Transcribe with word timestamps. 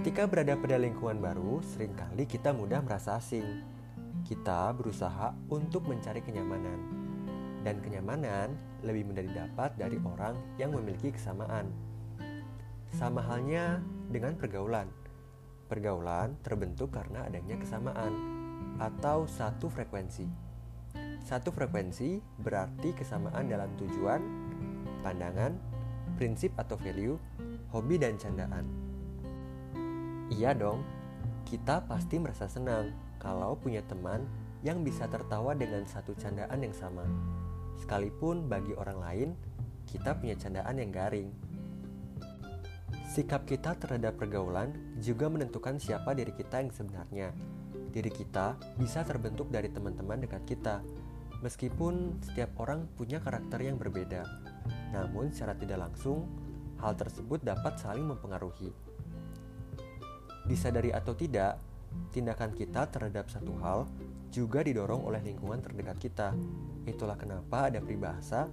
Ketika 0.00 0.24
berada 0.24 0.56
pada 0.56 0.80
lingkungan 0.80 1.20
baru, 1.20 1.60
sering 1.60 1.92
kali 1.92 2.24
kita 2.24 2.56
mudah 2.56 2.80
merasa 2.80 3.20
asing. 3.20 3.44
Kita 4.24 4.72
berusaha 4.72 5.36
untuk 5.52 5.84
mencari 5.84 6.24
kenyamanan, 6.24 6.80
dan 7.60 7.84
kenyamanan 7.84 8.56
lebih 8.80 9.12
mudah 9.12 9.20
didapat 9.28 9.76
dari 9.76 10.00
orang 10.00 10.40
yang 10.56 10.72
memiliki 10.72 11.12
kesamaan. 11.12 11.68
Sama 12.96 13.20
halnya 13.20 13.84
dengan 14.08 14.40
pergaulan. 14.40 14.88
Pergaulan 15.68 16.32
terbentuk 16.40 16.96
karena 16.96 17.28
adanya 17.28 17.60
kesamaan 17.60 18.16
atau 18.80 19.28
satu 19.28 19.68
frekuensi. 19.68 20.24
Satu 21.20 21.52
frekuensi 21.52 22.24
berarti 22.40 22.96
kesamaan 22.96 23.52
dalam 23.52 23.68
tujuan, 23.76 24.24
pandangan, 25.04 25.52
prinsip 26.16 26.56
atau 26.56 26.80
value, 26.80 27.20
hobi 27.68 28.00
dan 28.00 28.16
candaan. 28.16 28.89
Iya 30.30 30.54
dong, 30.54 30.86
kita 31.42 31.82
pasti 31.90 32.22
merasa 32.22 32.46
senang 32.46 32.94
kalau 33.18 33.58
punya 33.58 33.82
teman 33.82 34.22
yang 34.62 34.86
bisa 34.86 35.10
tertawa 35.10 35.58
dengan 35.58 35.82
satu 35.90 36.14
candaan 36.14 36.62
yang 36.62 36.70
sama. 36.70 37.02
Sekalipun 37.82 38.46
bagi 38.46 38.70
orang 38.78 38.98
lain, 39.02 39.28
kita 39.90 40.14
punya 40.14 40.38
candaan 40.38 40.78
yang 40.78 40.94
garing. 40.94 41.28
Sikap 43.10 43.42
kita 43.42 43.74
terhadap 43.74 44.22
pergaulan 44.22 44.70
juga 45.02 45.26
menentukan 45.26 45.82
siapa 45.82 46.14
diri 46.14 46.30
kita 46.30 46.62
yang 46.62 46.70
sebenarnya. 46.70 47.34
Diri 47.90 48.14
kita 48.14 48.54
bisa 48.78 49.02
terbentuk 49.02 49.50
dari 49.50 49.66
teman-teman 49.66 50.22
dekat 50.22 50.46
kita, 50.46 50.78
meskipun 51.42 52.22
setiap 52.22 52.54
orang 52.62 52.86
punya 52.94 53.18
karakter 53.18 53.66
yang 53.66 53.82
berbeda. 53.82 54.22
Namun, 54.94 55.34
secara 55.34 55.58
tidak 55.58 55.90
langsung, 55.90 56.30
hal 56.78 56.94
tersebut 56.94 57.42
dapat 57.42 57.82
saling 57.82 58.06
mempengaruhi. 58.06 58.89
Disadari 60.50 60.90
atau 60.90 61.14
tidak, 61.14 61.62
tindakan 62.10 62.50
kita 62.50 62.90
terhadap 62.90 63.30
satu 63.30 63.54
hal 63.62 63.86
juga 64.34 64.66
didorong 64.66 65.06
oleh 65.06 65.22
lingkungan 65.22 65.62
terdekat 65.62 65.94
kita. 66.02 66.28
Itulah 66.90 67.14
kenapa 67.14 67.70
ada 67.70 67.78
peribahasa, 67.78 68.50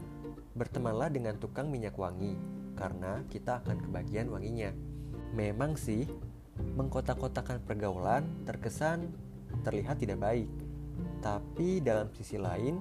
bertemanlah 0.53 1.09
dengan 1.09 1.41
tukang 1.41 1.73
minyak 1.73 1.97
wangi, 1.97 2.37
karena 2.77 3.25
kita 3.33 3.65
akan 3.65 3.81
kebagian 3.89 4.29
wanginya. 4.29 4.69
Memang 5.33 5.73
sih, 5.73 6.05
mengkotak-kotakan 6.77 7.65
pergaulan 7.65 8.25
terkesan 8.45 9.09
terlihat 9.65 9.97
tidak 9.97 10.21
baik. 10.21 10.49
Tapi 11.21 11.81
dalam 11.81 12.13
sisi 12.13 12.37
lain, 12.37 12.77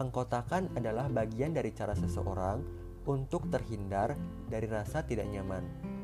pengkotakan 0.00 0.76
adalah 0.76 1.08
bagian 1.12 1.52
dari 1.52 1.72
cara 1.76 1.92
seseorang 1.92 2.60
untuk 3.04 3.48
terhindar 3.48 4.16
dari 4.48 4.68
rasa 4.68 5.04
tidak 5.04 5.28
nyaman. 5.28 5.95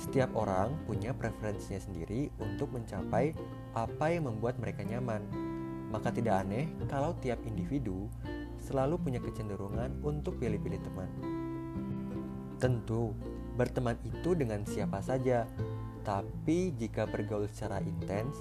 Setiap 0.00 0.32
orang 0.32 0.72
punya 0.88 1.12
preferensinya 1.12 1.76
sendiri 1.76 2.32
untuk 2.40 2.72
mencapai 2.72 3.36
apa 3.76 4.06
yang 4.08 4.32
membuat 4.32 4.56
mereka 4.56 4.80
nyaman. 4.80 5.20
Maka 5.92 6.08
tidak 6.08 6.40
aneh 6.40 6.72
kalau 6.88 7.12
tiap 7.20 7.36
individu 7.44 8.08
selalu 8.64 8.96
punya 8.96 9.20
kecenderungan 9.20 10.00
untuk 10.00 10.40
pilih-pilih 10.40 10.80
teman. 10.80 11.10
Tentu, 12.56 13.12
berteman 13.60 14.00
itu 14.08 14.32
dengan 14.32 14.64
siapa 14.64 15.04
saja, 15.04 15.44
tapi 16.00 16.72
jika 16.80 17.04
bergaul 17.04 17.44
secara 17.52 17.84
intens, 17.84 18.40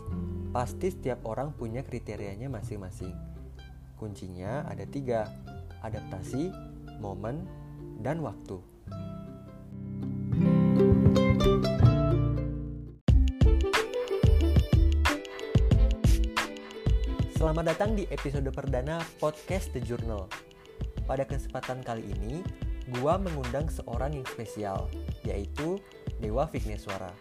pasti 0.55 0.95
setiap 0.95 1.27
orang 1.27 1.51
punya 1.51 1.83
kriterianya 1.83 2.47
masing-masing. 2.47 3.11
Kuncinya 3.99 4.63
ada 4.63 4.87
tiga, 4.87 5.27
adaptasi, 5.83 6.55
momen, 7.03 7.43
dan 7.99 8.23
waktu. 8.23 8.68
Selamat 17.39 17.71
datang 17.71 17.95
di 17.95 18.03
episode 18.11 18.51
perdana 18.51 18.99
podcast 19.15 19.71
The 19.71 19.79
Journal. 19.79 20.27
Pada 21.07 21.23
kesempatan 21.23 21.79
kali 21.87 22.03
ini, 22.19 22.43
gua 22.99 23.15
mengundang 23.15 23.71
seorang 23.71 24.11
yang 24.11 24.27
spesial, 24.27 24.91
yaitu 25.23 25.79
Dewa 26.19 26.51
Vigneswara. 26.51 27.15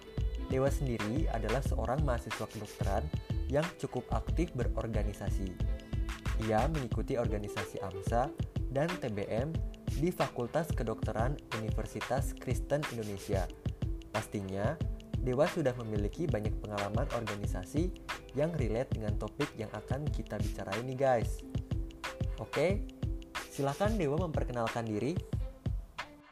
Dewa 0.51 0.67
sendiri 0.75 1.31
adalah 1.31 1.63
seorang 1.63 2.03
mahasiswa 2.03 2.51
kedokteran 2.51 3.07
yang 3.47 3.63
cukup 3.79 4.11
aktif 4.11 4.51
berorganisasi. 4.59 5.55
Ia 6.51 6.67
mengikuti 6.67 7.15
organisasi 7.15 7.79
AMSA 7.79 8.27
dan 8.75 8.91
TBM 8.99 9.55
di 10.03 10.11
Fakultas 10.11 10.67
Kedokteran 10.75 11.39
Universitas 11.63 12.35
Kristen 12.35 12.83
Indonesia. 12.91 13.47
Pastinya, 14.11 14.75
Dewa 15.15 15.47
sudah 15.47 15.79
memiliki 15.79 16.27
banyak 16.27 16.59
pengalaman 16.59 17.07
organisasi 17.15 18.18
yang 18.35 18.53
relate 18.57 18.97
dengan 18.97 19.17
topik 19.17 19.53
yang 19.57 19.71
akan 19.73 20.05
kita 20.13 20.37
bicarain 20.37 20.85
nih 20.85 20.99
guys. 20.99 21.41
Oke, 22.43 22.85
silakan 23.53 23.97
Dewa 23.97 24.21
memperkenalkan 24.29 24.85
diri. 24.85 25.17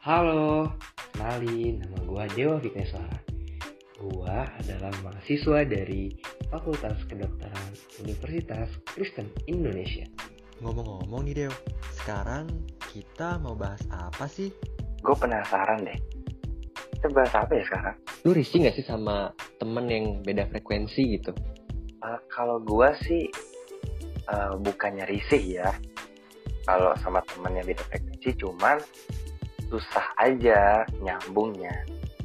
Halo, 0.05 0.71
kenalin 1.15 1.83
nama 1.83 1.99
gue 2.03 2.25
Dewa 2.37 2.57
Vigneswara. 2.61 3.19
Gue 3.97 4.37
adalah 4.61 4.93
mahasiswa 5.01 5.65
dari 5.65 6.13
Fakultas 6.53 7.01
Kedokteran 7.09 7.73
Universitas 8.05 8.69
Kristen 8.85 9.33
Indonesia. 9.49 10.05
Ngomong-ngomong 10.61 11.27
nih 11.27 11.49
Dew, 11.49 11.53
sekarang 11.97 12.49
kita 12.93 13.41
mau 13.41 13.57
bahas 13.57 13.83
apa 13.93 14.29
sih? 14.29 14.53
Gue 15.01 15.17
penasaran 15.17 15.85
deh. 15.85 16.01
Kita 16.97 17.09
bahas 17.13 17.33
apa 17.37 17.53
ya 17.57 17.65
sekarang? 17.65 17.97
lu 18.27 18.35
risih 18.35 18.67
gak 18.67 18.75
sih 18.75 18.83
sama 18.83 19.31
temen 19.63 19.87
yang 19.87 20.05
beda 20.27 20.51
frekuensi 20.51 21.15
gitu? 21.15 21.31
Uh, 22.07 22.23
kalau 22.31 22.63
gue 22.63 22.87
sih 23.03 23.27
uh, 24.31 24.55
bukannya 24.63 25.11
risih 25.11 25.59
ya. 25.59 25.75
Kalau 26.63 26.95
sama 27.03 27.19
temen 27.27 27.59
yang 27.59 27.67
beda 27.67 27.83
frekuensi, 27.91 28.31
cuman 28.39 28.79
susah 29.67 30.07
aja 30.23 30.87
nyambungnya. 31.03 31.75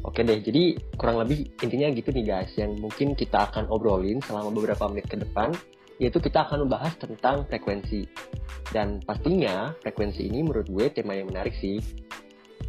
Oke 0.06 0.22
deh, 0.22 0.38
jadi 0.41 0.78
kurang 0.97 1.22
lebih 1.25 1.50
intinya 1.66 1.90
gitu 1.94 2.14
nih 2.14 2.25
guys, 2.25 2.53
yang 2.58 2.78
mungkin 2.78 3.18
kita 3.18 3.50
akan 3.50 3.70
obrolin 3.74 4.22
selama 4.22 4.53
beberapa 4.53 4.86
menit 4.90 5.09
ke 5.09 5.18
depan, 5.18 5.53
yaitu 5.97 6.18
kita 6.18 6.46
akan 6.46 6.66
membahas 6.66 6.94
tentang 6.97 7.46
frekuensi. 7.50 8.06
Dan 8.70 9.02
pastinya 9.02 9.74
frekuensi 9.81 10.25
ini 10.25 10.46
menurut 10.46 10.70
gue 10.70 10.90
tema 10.90 11.14
yang 11.18 11.30
menarik 11.30 11.53
sih, 11.58 11.81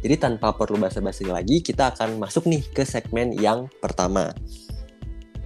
jadi 0.01 0.17
tanpa 0.17 0.53
perlu 0.53 0.77
basa-basi 0.77 1.25
lagi, 1.25 1.61
kita 1.61 1.93
akan 1.93 2.21
masuk 2.21 2.45
nih 2.49 2.61
ke 2.73 2.85
segmen 2.85 3.33
yang 3.33 3.65
pertama. 3.81 4.33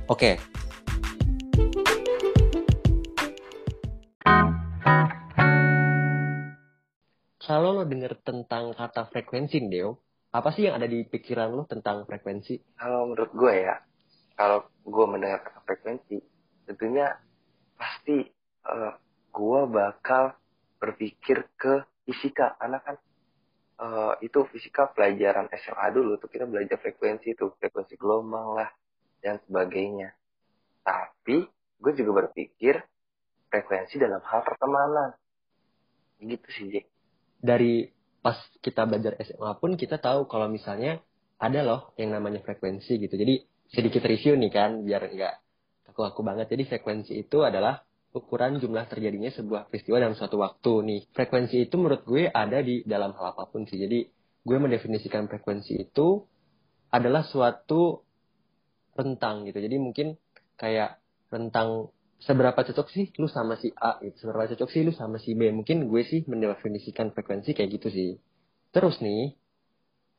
Oke. 0.08 0.57
Denger 7.88 8.20
tentang 8.22 8.76
kata 8.76 9.08
frekuensi, 9.10 9.64
Deo, 9.66 10.04
apa 10.36 10.52
sih 10.52 10.68
yang 10.68 10.76
ada 10.76 10.86
di 10.86 11.08
pikiran 11.08 11.50
lo 11.56 11.64
tentang 11.64 12.04
frekuensi? 12.04 12.76
Kalau 12.76 13.10
menurut 13.10 13.32
gue 13.32 13.54
ya, 13.64 13.76
kalau 14.36 14.68
gue 14.84 15.06
mendengar 15.08 15.40
kata 15.42 15.64
frekuensi, 15.64 16.20
tentunya 16.68 17.16
pasti 17.80 18.28
uh, 18.68 18.94
gue 19.32 19.62
bakal 19.72 20.36
berpikir 20.78 21.48
ke 21.56 21.88
fisika, 22.04 22.60
karena 22.60 22.78
kan 22.84 22.96
uh, 23.80 24.14
itu 24.20 24.44
fisika 24.52 24.92
pelajaran 24.92 25.48
SMA 25.56 25.88
dulu 25.96 26.20
tuh 26.20 26.30
kita 26.30 26.44
belajar 26.44 26.76
frekuensi 26.78 27.34
itu 27.34 27.56
frekuensi 27.58 27.96
gelombang 27.96 28.60
lah 28.60 28.70
dan 29.24 29.40
sebagainya. 29.48 30.12
Tapi 30.84 31.48
gue 31.80 31.94
juga 31.96 32.28
berpikir 32.28 32.84
frekuensi 33.48 33.96
dalam 33.96 34.22
hal 34.22 34.44
pertemanan. 34.44 35.16
Gitu 36.18 36.48
sih 36.52 36.66
Jack 36.74 36.97
dari 37.48 37.88
pas 38.20 38.36
kita 38.60 38.84
belajar 38.84 39.16
SMA 39.24 39.52
pun 39.64 39.80
kita 39.80 40.04
tahu 40.04 40.28
kalau 40.28 40.52
misalnya 40.52 41.00
ada 41.40 41.64
loh 41.64 41.96
yang 41.96 42.12
namanya 42.12 42.44
frekuensi 42.44 43.00
gitu 43.00 43.16
jadi 43.16 43.48
sedikit 43.72 44.04
review 44.04 44.36
nih 44.36 44.52
kan 44.52 44.84
biar 44.84 45.08
enggak 45.08 45.40
aku-aku 45.88 46.28
banget 46.28 46.52
jadi 46.52 46.68
frekuensi 46.68 47.16
itu 47.24 47.48
adalah 47.48 47.88
ukuran 48.18 48.58
jumlah 48.58 48.90
terjadinya 48.90 49.30
sebuah 49.30 49.70
peristiwa 49.70 50.02
dalam 50.02 50.18
suatu 50.18 50.42
waktu 50.42 50.72
nih. 50.84 51.02
Frekuensi 51.14 51.70
itu 51.70 51.76
menurut 51.78 52.02
gue 52.02 52.26
ada 52.32 52.60
di 52.66 52.82
dalam 52.88 53.14
hal 53.14 53.38
apa 53.38 53.46
pun 53.46 53.70
sih. 53.70 53.78
Jadi 53.78 54.10
gue 54.42 54.58
mendefinisikan 54.58 55.30
frekuensi 55.30 55.78
itu 55.78 56.26
adalah 56.90 57.22
suatu 57.22 58.02
rentang 58.98 59.46
gitu. 59.46 59.62
Jadi 59.62 59.76
mungkin 59.78 60.18
kayak 60.58 60.98
rentang 61.30 61.94
seberapa 62.18 62.58
cocok 62.58 62.88
sih 62.90 63.06
lu 63.22 63.30
sama 63.30 63.58
si 63.58 63.70
A 63.78 64.02
gitu. 64.02 64.28
Seberapa 64.28 64.50
cocok 64.54 64.70
sih 64.72 64.82
lu 64.86 64.94
sama 64.94 65.22
si 65.22 65.38
B. 65.38 65.50
Mungkin 65.54 65.86
gue 65.90 66.02
sih 66.06 66.26
mendefinisikan 66.26 67.14
frekuensi 67.14 67.54
kayak 67.54 67.70
gitu 67.82 67.88
sih. 67.94 68.12
Terus 68.74 69.00
nih, 69.00 69.34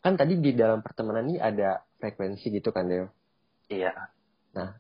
kan 0.03 0.15
tadi 0.15 0.39
di 0.39 0.55
dalam 0.55 0.81
pertemanan 0.81 1.29
ini 1.31 1.39
ada 1.43 1.83
frekuensi 1.99 2.49
gitu 2.55 2.71
kan 2.71 2.87
Deo? 2.87 3.11
Iya. 3.69 3.93
Nah, 4.57 4.71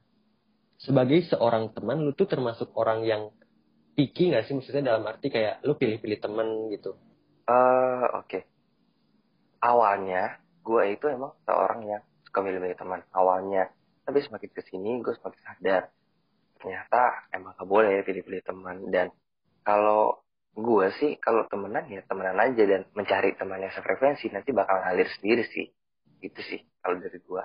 sebagai 0.78 1.26
seorang 1.26 1.74
teman 1.74 2.06
lu 2.06 2.14
tuh 2.14 2.30
termasuk 2.30 2.70
orang 2.78 3.02
yang 3.02 3.22
picky 3.98 4.30
gak 4.30 4.46
sih 4.46 4.54
maksudnya 4.54 4.94
dalam 4.94 5.02
arti 5.10 5.26
kayak 5.26 5.58
lu 5.66 5.74
pilih-pilih 5.74 6.22
temen 6.22 6.70
gitu 6.70 6.94
uh, 7.50 8.22
oke 8.22 8.30
okay. 8.30 8.42
awalnya 9.58 10.38
gue 10.62 10.94
itu 10.94 11.10
emang 11.10 11.34
seorang 11.42 11.82
yang 11.82 12.02
suka 12.22 12.38
pilih-pilih 12.46 12.78
teman 12.78 13.02
awalnya 13.10 13.66
tapi 14.06 14.22
semakin 14.22 14.50
ke 14.54 14.62
sini 14.70 15.02
gue 15.02 15.18
semakin 15.18 15.40
sadar 15.42 15.82
ternyata 16.58 17.30
emang 17.32 17.54
gak 17.54 17.68
boleh 17.68 18.02
pilih-pilih 18.02 18.42
teman. 18.44 18.76
Dan 18.90 19.08
kalau 19.62 20.20
gue 20.58 20.86
sih 20.98 21.14
kalau 21.22 21.46
temenan 21.46 21.86
ya 21.86 22.02
temenan 22.02 22.34
aja 22.34 22.62
dan 22.66 22.82
mencari 22.92 23.38
teman 23.38 23.62
yang 23.62 23.70
sefrekuensi 23.70 24.28
nanti 24.34 24.50
bakal 24.50 24.82
ngalir 24.82 25.06
sendiri 25.18 25.46
sih. 25.46 25.70
Itu 26.18 26.42
sih 26.42 26.60
kalau 26.82 26.98
dari 26.98 27.18
gue 27.22 27.44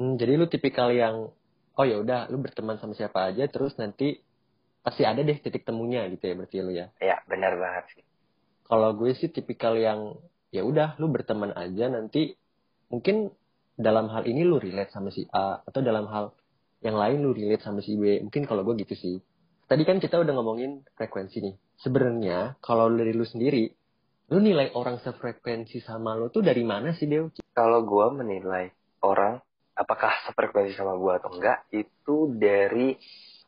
hmm, 0.00 0.14
jadi 0.20 0.32
lu 0.36 0.46
tipikal 0.48 0.92
yang 0.92 1.32
oh 1.76 1.84
ya 1.84 2.00
udah 2.00 2.28
lu 2.32 2.40
berteman 2.40 2.80
sama 2.80 2.96
siapa 2.96 3.32
aja 3.32 3.44
terus 3.48 3.76
nanti 3.76 4.20
pasti 4.80 5.02
ada 5.02 5.20
deh 5.20 5.36
titik 5.42 5.66
temunya 5.66 6.06
gitu 6.08 6.30
ya 6.30 6.34
berarti 6.38 6.56
lu 6.62 6.72
ya? 6.72 6.86
Ya 7.02 7.18
benar 7.26 7.58
banget 7.58 7.84
sih. 7.96 8.02
Kalau 8.66 8.94
gue 8.94 9.10
sih 9.18 9.30
tipikal 9.30 9.74
yang 9.74 10.14
ya 10.54 10.62
udah 10.62 10.94
lu 11.02 11.10
berteman 11.10 11.50
aja 11.58 11.90
nanti 11.90 12.38
mungkin 12.86 13.34
dalam 13.76 14.08
hal 14.08 14.24
ini 14.24 14.46
lu 14.46 14.62
relate 14.62 14.94
sama 14.94 15.10
si 15.10 15.26
A 15.34 15.60
atau 15.60 15.80
dalam 15.82 16.06
hal 16.08 16.32
yang 16.86 16.94
lain 16.94 17.18
lu 17.26 17.34
relate 17.34 17.66
sama 17.66 17.82
si 17.82 17.98
B 17.98 18.22
mungkin 18.22 18.46
kalau 18.46 18.62
gue 18.62 18.78
gitu 18.86 18.94
sih 18.94 19.16
tadi 19.66 19.82
kan 19.82 19.98
kita 19.98 20.22
udah 20.22 20.32
ngomongin 20.38 20.86
frekuensi 20.94 21.42
nih 21.42 21.54
sebenarnya 21.82 22.54
kalau 22.62 22.86
dari 22.94 23.10
lu 23.10 23.26
sendiri 23.26 23.66
lu 24.26 24.42
nilai 24.42 24.74
orang 24.74 24.98
sefrekuensi 25.02 25.82
sama 25.82 26.18
lu 26.18 26.30
tuh 26.34 26.42
dari 26.42 26.66
mana 26.66 26.90
sih 26.90 27.06
Dew? 27.06 27.30
Kalau 27.54 27.86
gue 27.86 28.06
menilai 28.10 28.74
orang 29.06 29.38
apakah 29.78 30.10
sefrekuensi 30.26 30.74
sama 30.74 30.98
gue 30.98 31.12
atau 31.14 31.30
enggak 31.30 31.58
itu 31.70 32.34
dari 32.34 32.98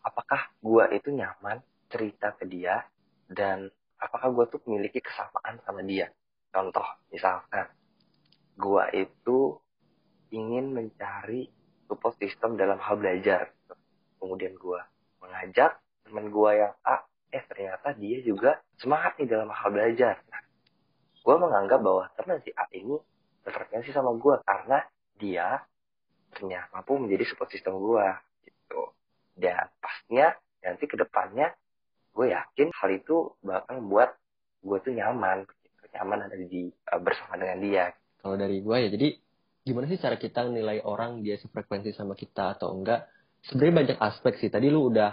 apakah 0.07 0.55
gue 0.63 0.85
itu 0.95 1.11
nyaman 1.11 1.59
cerita 1.91 2.31
ke 2.39 2.47
dia 2.47 2.79
dan 3.27 3.67
apakah 3.99 4.31
gue 4.31 4.45
tuh 4.55 4.61
memiliki 4.71 5.03
kesamaan 5.03 5.59
sama 5.67 5.83
dia. 5.83 6.07
Contoh, 6.55 6.87
misalkan 7.11 7.67
gue 8.55 8.85
itu 8.95 9.59
ingin 10.31 10.71
mencari 10.71 11.51
support 11.89 12.15
system 12.21 12.55
dalam 12.61 12.77
hal 12.79 13.01
belajar. 13.01 13.51
Kemudian 14.21 14.55
gue 14.55 14.81
mengajak 15.25 15.81
teman 16.05 16.29
gue 16.29 16.51
yang 16.53 16.75
A, 16.85 17.05
eh 17.33 17.43
ternyata 17.49 17.97
dia 17.97 18.19
juga 18.23 18.61
semangat 18.77 19.17
nih 19.19 19.29
dalam 19.29 19.49
hal 19.49 19.69
belajar. 19.73 20.21
Nah, 20.29 20.43
gue 21.25 21.35
menganggap 21.37 21.81
bahwa 21.81 22.05
teman 22.15 22.39
si 22.45 22.53
A 22.55 22.69
ini 22.77 22.97
berfrekuensi 23.45 23.91
sama 23.91 24.13
gue 24.15 24.35
karena 24.45 24.79
dia 25.19 25.49
ternyata 26.37 26.69
mampu 26.71 27.01
menjadi 27.01 27.25
support 27.29 27.49
system 27.51 27.81
gue 27.81 28.07
gitu. 28.45 28.93
Dan 29.33 29.69
pastinya 29.81 30.33
nanti 30.61 30.85
ke 30.85 30.97
depannya 31.01 31.53
gue 32.13 32.35
yakin 32.35 32.69
hal 32.75 32.91
itu 32.93 33.33
bakal 33.41 33.79
membuat 33.79 34.19
gue 34.59 34.79
tuh 34.83 34.91
nyaman, 34.91 35.47
gitu. 35.47 35.85
nyaman 35.95 36.19
ada 36.27 36.35
di 36.35 36.67
uh, 36.91 37.01
bersama 37.01 37.39
dengan 37.39 37.59
dia. 37.63 37.85
Kalau 38.19 38.35
dari 38.35 38.59
gue 38.59 38.77
ya, 38.77 38.89
jadi 38.91 39.09
gimana 39.69 39.85
sih 39.93 40.01
cara 40.01 40.17
kita 40.17 40.49
nilai 40.49 40.81
orang 40.81 41.21
dia 41.21 41.37
sefrekuensi 41.37 41.93
sama 41.93 42.17
kita 42.17 42.57
atau 42.57 42.73
enggak? 42.73 43.05
Sebenarnya 43.45 43.75
banyak 43.85 43.99
aspek 44.01 44.41
sih. 44.41 44.49
Tadi 44.49 44.73
lu 44.73 44.89
udah 44.89 45.13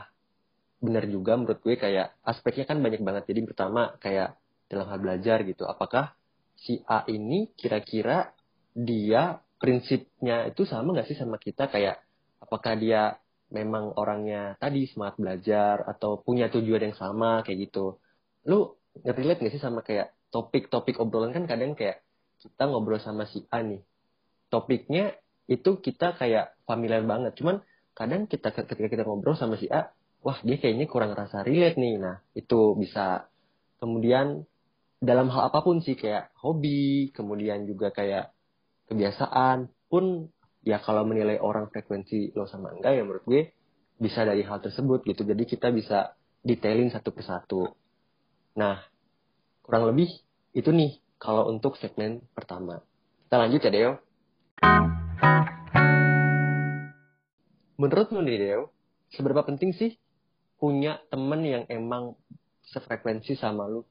benar 0.80 1.04
juga 1.12 1.36
menurut 1.36 1.60
gue 1.60 1.76
kayak 1.76 2.24
aspeknya 2.24 2.64
kan 2.64 2.80
banyak 2.80 3.04
banget. 3.04 3.24
Jadi 3.28 3.40
pertama 3.44 3.92
kayak 4.00 4.40
dalam 4.72 4.88
hal 4.88 5.00
belajar 5.04 5.44
gitu 5.44 5.68
apakah 5.68 6.16
si 6.56 6.80
A 6.88 7.04
ini 7.12 7.52
kira-kira 7.54 8.32
dia 8.72 9.44
prinsipnya 9.60 10.48
itu 10.48 10.64
sama 10.64 10.96
nggak 10.96 11.12
sih 11.12 11.20
sama 11.20 11.36
kita? 11.36 11.68
Kayak 11.68 12.00
apakah 12.40 12.80
dia 12.80 13.20
memang 13.52 13.92
orangnya 14.00 14.56
tadi 14.58 14.88
semangat 14.88 15.20
belajar 15.20 15.84
atau 15.84 16.24
punya 16.24 16.48
tujuan 16.48 16.92
yang 16.92 16.96
sama 16.96 17.44
kayak 17.44 17.68
gitu. 17.68 18.00
Lu 18.48 18.80
ngerelate 19.04 19.44
nggak 19.44 19.54
sih 19.54 19.64
sama 19.64 19.84
kayak 19.84 20.16
topik-topik 20.32 20.96
obrolan? 21.04 21.36
Kan 21.36 21.44
kadang 21.44 21.76
kayak 21.76 22.00
kita 22.40 22.64
ngobrol 22.68 23.04
sama 23.04 23.28
si 23.28 23.44
A 23.52 23.60
nih 23.60 23.84
topiknya 24.56 25.12
itu 25.52 25.84
kita 25.84 26.16
kayak 26.16 26.56
familiar 26.64 27.04
banget. 27.04 27.36
Cuman 27.36 27.60
kadang 27.92 28.32
kita 28.32 28.56
ketika 28.56 28.88
kita 28.88 29.04
ngobrol 29.04 29.36
sama 29.36 29.60
si 29.60 29.68
A, 29.68 29.92
wah 30.24 30.40
dia 30.48 30.56
kayaknya 30.56 30.88
kurang 30.88 31.12
rasa 31.12 31.44
relate 31.44 31.76
nih. 31.76 32.00
Nah, 32.00 32.24
itu 32.32 32.80
bisa 32.80 33.28
kemudian 33.84 34.48
dalam 35.04 35.28
hal 35.28 35.52
apa 35.52 35.60
pun 35.60 35.84
sih 35.84 36.00
kayak 36.00 36.32
hobi, 36.40 37.12
kemudian 37.12 37.68
juga 37.68 37.92
kayak 37.92 38.32
kebiasaan 38.88 39.68
pun 39.92 40.32
ya 40.66 40.80
kalau 40.82 41.06
menilai 41.06 41.38
orang 41.38 41.70
frekuensi 41.70 42.34
lo 42.34 42.50
sama 42.50 42.74
enggak 42.74 42.98
ya 42.98 43.02
menurut 43.06 43.26
gue 43.28 43.54
bisa 44.02 44.26
dari 44.26 44.42
hal 44.42 44.64
tersebut 44.64 45.04
gitu. 45.06 45.28
Jadi 45.28 45.44
kita 45.46 45.70
bisa 45.70 46.16
detailin 46.42 46.90
satu 46.90 47.12
persatu. 47.14 47.70
Nah, 48.58 48.82
kurang 49.62 49.92
lebih 49.92 50.10
itu 50.56 50.70
nih 50.72 51.00
kalau 51.20 51.52
untuk 51.52 51.78
segmen 51.78 52.24
pertama. 52.34 52.82
Kita 53.26 53.36
lanjut 53.42 53.62
ya 53.62 53.72
Deo. 53.72 53.92
Menurut 57.76 58.08
lu 58.16 58.72
seberapa 59.12 59.44
penting 59.44 59.76
sih 59.76 60.00
punya 60.56 60.98
temen 61.12 61.44
yang 61.44 61.64
emang 61.68 62.16
sefrekuensi 62.72 63.36
sama 63.36 63.68
lu? 63.68 63.84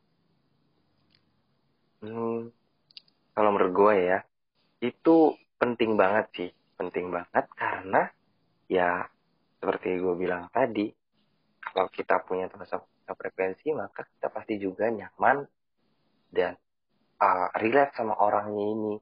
Hmm, 2.01 2.49
kalau 3.37 3.51
menurut 3.53 3.73
gue 3.77 3.95
ya, 4.09 4.19
itu 4.81 5.37
penting 5.61 6.01
banget 6.01 6.27
sih. 6.33 6.51
Penting 6.75 7.13
banget 7.13 7.45
karena 7.55 8.11
ya 8.67 9.05
seperti 9.61 10.01
gue 10.01 10.15
bilang 10.17 10.49
tadi, 10.49 10.89
kalau 11.61 11.87
kita 11.93 12.25
punya 12.25 12.49
teman 12.49 12.67
sefrekuensi 13.05 13.69
maka 13.77 14.09
kita 14.17 14.33
pasti 14.33 14.57
juga 14.57 14.89
nyaman 14.89 15.45
dan 16.33 16.57
uh, 17.21 17.53
relate 17.61 17.93
sama 17.95 18.17
orangnya 18.17 18.65
ini. 18.65 18.95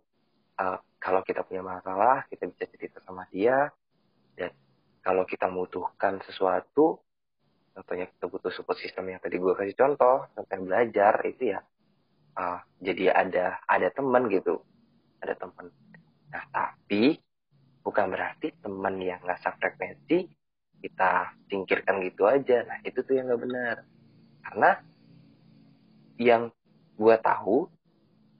Uh, 0.58 0.78
kalau 1.02 1.26
kita 1.26 1.42
punya 1.42 1.66
masalah, 1.66 2.22
kita 2.30 2.46
bisa 2.46 2.70
cerita 2.70 3.02
sama 3.02 3.26
dia. 3.34 3.66
Dan 4.38 4.54
kalau 5.02 5.26
kita 5.26 5.50
membutuhkan 5.50 6.22
sesuatu, 6.22 7.02
contohnya 7.74 8.06
kita 8.06 8.30
butuh 8.30 8.54
support 8.54 8.78
system 8.78 9.10
yang 9.10 9.18
tadi 9.18 9.42
gue 9.42 9.50
kasih 9.58 9.74
contoh, 9.74 10.30
tentang 10.38 10.62
belajar, 10.62 11.18
itu 11.26 11.58
ya, 11.58 11.60
uh, 12.38 12.62
jadi 12.78 13.10
ada 13.10 13.58
ada 13.66 13.90
teman 13.90 14.30
gitu. 14.30 14.62
Ada 15.18 15.34
teman. 15.42 15.74
Nah, 16.30 16.44
tapi 16.54 17.18
bukan 17.82 18.06
berarti 18.14 18.54
teman 18.62 18.94
yang 19.02 19.18
nggak 19.26 19.42
frekuensi 19.58 20.30
kita 20.86 21.34
singkirkan 21.50 21.98
gitu 22.06 22.30
aja. 22.30 22.62
Nah, 22.62 22.78
itu 22.86 23.02
tuh 23.02 23.18
yang 23.18 23.26
nggak 23.26 23.42
benar. 23.42 23.76
Karena 24.46 24.70
yang 26.22 26.42
gue 26.94 27.16
tahu, 27.18 27.66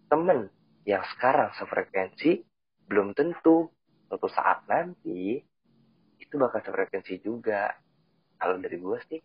temen 0.06 0.47
yang 0.87 1.02
sekarang 1.14 1.50
sefrekuensi 1.59 2.51
belum 2.92 3.16
tentu 3.16 3.72
suatu 4.12 4.28
saat 4.28 4.68
nanti 4.68 5.40
itu 6.20 6.34
bakal 6.37 6.61
sefrekuensi 6.61 7.25
juga. 7.25 7.72
Kalau 8.37 8.61
dari 8.61 8.76
gue 8.76 8.99
sih, 9.08 9.20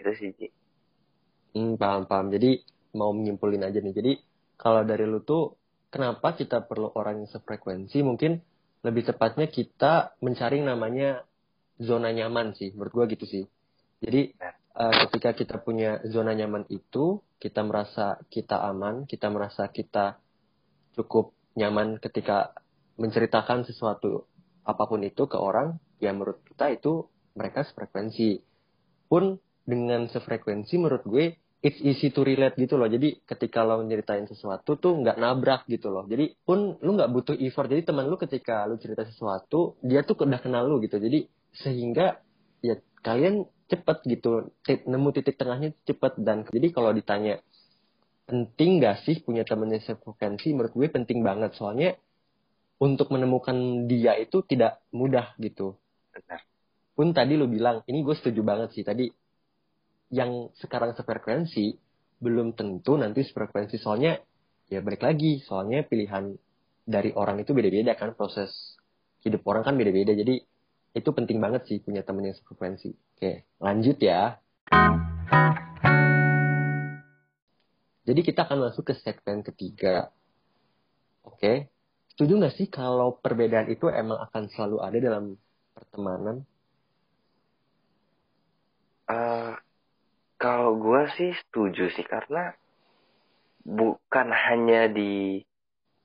itu 0.00 0.10
sih, 0.16 0.32
Ji. 0.32 0.48
Hmm, 1.52 1.76
paham, 1.76 2.08
paham. 2.08 2.32
Jadi, 2.32 2.64
mau 2.96 3.12
menyimpulin 3.12 3.68
aja 3.68 3.84
nih. 3.84 3.92
Jadi, 3.92 4.12
kalau 4.56 4.80
dari 4.88 5.04
lu 5.04 5.20
tuh, 5.20 5.52
kenapa 5.92 6.32
kita 6.32 6.64
perlu 6.64 6.88
orang 6.96 7.20
yang 7.20 7.28
sefrekuensi? 7.28 8.00
Mungkin 8.00 8.40
lebih 8.80 9.02
tepatnya 9.04 9.52
kita 9.52 10.16
mencari 10.24 10.64
namanya 10.64 11.28
zona 11.76 12.08
nyaman 12.08 12.56
sih. 12.56 12.72
Menurut 12.72 12.92
gue 13.04 13.04
gitu 13.18 13.26
sih. 13.28 13.44
Jadi, 14.00 14.32
uh, 14.78 14.94
ketika 15.08 15.36
kita 15.36 15.56
punya 15.60 16.00
zona 16.08 16.32
nyaman 16.32 16.64
itu, 16.72 17.20
kita 17.36 17.60
merasa 17.66 18.16
kita 18.30 18.62
aman, 18.62 19.04
kita 19.04 19.26
merasa 19.28 19.66
kita 19.68 20.16
cukup 20.94 21.34
nyaman 21.58 22.00
ketika 22.00 22.54
menceritakan 22.96 23.64
sesuatu 23.64 24.28
apa 24.62 24.84
pun 24.86 25.02
itu 25.02 25.26
ke 25.26 25.38
orang, 25.38 25.80
ya 25.98 26.14
menurut 26.14 26.42
kita 26.46 26.70
itu 26.70 27.08
mereka 27.34 27.66
sefrekuensi. 27.66 28.40
Pun 29.08 29.36
dengan 29.62 30.08
sefrekuensi 30.10 30.74
menurut 30.78 31.04
gue 31.06 31.38
it's 31.62 31.78
easy 31.78 32.10
to 32.10 32.26
relate 32.26 32.58
gitu 32.58 32.74
loh. 32.74 32.90
Jadi 32.90 33.22
ketika 33.22 33.62
lo 33.62 33.80
nyeritain 33.86 34.26
sesuatu 34.26 34.76
tuh 34.76 34.98
nggak 34.98 35.16
nabrak 35.16 35.62
gitu 35.70 35.88
loh. 35.94 36.04
Jadi 36.10 36.34
pun 36.42 36.76
lu 36.82 36.90
nggak 36.98 37.10
butuh 37.14 37.36
effort. 37.38 37.70
Jadi 37.70 37.86
teman 37.86 38.10
lu 38.10 38.18
ketika 38.18 38.66
lu 38.66 38.76
cerita 38.82 39.06
sesuatu, 39.06 39.78
dia 39.80 40.02
tuh 40.02 40.18
udah 40.18 40.42
kenal 40.42 40.66
lu 40.66 40.82
gitu. 40.82 40.98
Jadi 40.98 41.30
sehingga 41.54 42.18
ya 42.60 42.76
kalian 43.06 43.46
cepet 43.70 43.98
gitu, 44.10 44.52
nemu 44.66 45.08
titik 45.16 45.38
tengahnya 45.40 45.72
cepet 45.88 46.20
dan 46.20 46.44
jadi 46.44 46.68
kalau 46.76 46.92
ditanya 46.92 47.40
penting 48.28 48.84
gak 48.84 49.00
sih 49.02 49.22
punya 49.24 49.46
temennya 49.46 49.80
sefrekuensi? 49.80 50.52
Menurut 50.52 50.74
gue 50.74 50.88
penting 50.90 51.24
banget 51.24 51.56
soalnya 51.56 51.96
untuk 52.82 53.14
menemukan 53.14 53.86
dia 53.86 54.18
itu 54.18 54.42
tidak 54.42 54.82
mudah 54.90 55.38
gitu. 55.38 55.78
Benar. 56.10 56.42
Pun 56.98 57.14
tadi 57.14 57.38
lu 57.38 57.46
bilang, 57.46 57.86
ini 57.86 58.02
gue 58.02 58.18
setuju 58.18 58.42
banget 58.42 58.74
sih 58.74 58.82
tadi. 58.82 59.06
Yang 60.10 60.50
sekarang 60.58 60.98
sefrekuensi 60.98 61.78
belum 62.18 62.58
tentu 62.58 62.98
nanti 62.98 63.22
sefrekuensi 63.22 63.78
soalnya 63.82 64.18
ya 64.70 64.78
balik 64.78 65.02
lagi 65.02 65.42
soalnya 65.42 65.82
pilihan 65.82 66.38
dari 66.86 67.10
orang 67.18 67.42
itu 67.42 67.50
beda-beda 67.50 67.98
kan 67.98 68.14
proses 68.14 68.78
hidup 69.26 69.42
orang 69.50 69.66
kan 69.66 69.74
beda-beda 69.74 70.14
jadi 70.14 70.38
itu 70.92 71.10
penting 71.10 71.40
banget 71.40 71.64
sih 71.66 71.80
punya 71.80 72.04
temen 72.04 72.28
yang 72.28 72.36
sefrekuensi. 72.36 72.92
Oke, 73.16 73.48
lanjut 73.62 73.96
ya. 73.96 74.36
Jadi 78.02 78.20
kita 78.20 78.44
akan 78.44 78.68
masuk 78.68 78.92
ke 78.92 78.94
segmen 79.00 79.40
ketiga. 79.40 80.12
Oke, 81.24 81.70
setuju 82.12 82.32
nggak 82.38 82.54
sih 82.60 82.68
kalau 82.68 83.16
perbedaan 83.16 83.72
itu 83.72 83.88
emang 83.88 84.20
akan 84.28 84.52
selalu 84.52 84.76
ada 84.84 84.98
dalam 85.00 85.24
pertemanan? 85.72 86.36
Uh, 89.08 89.56
kalau 90.36 90.76
gue 90.76 91.02
sih 91.16 91.32
setuju 91.32 91.88
sih 91.96 92.04
karena 92.04 92.52
bukan 93.64 94.28
hanya 94.30 94.92
di 94.92 95.40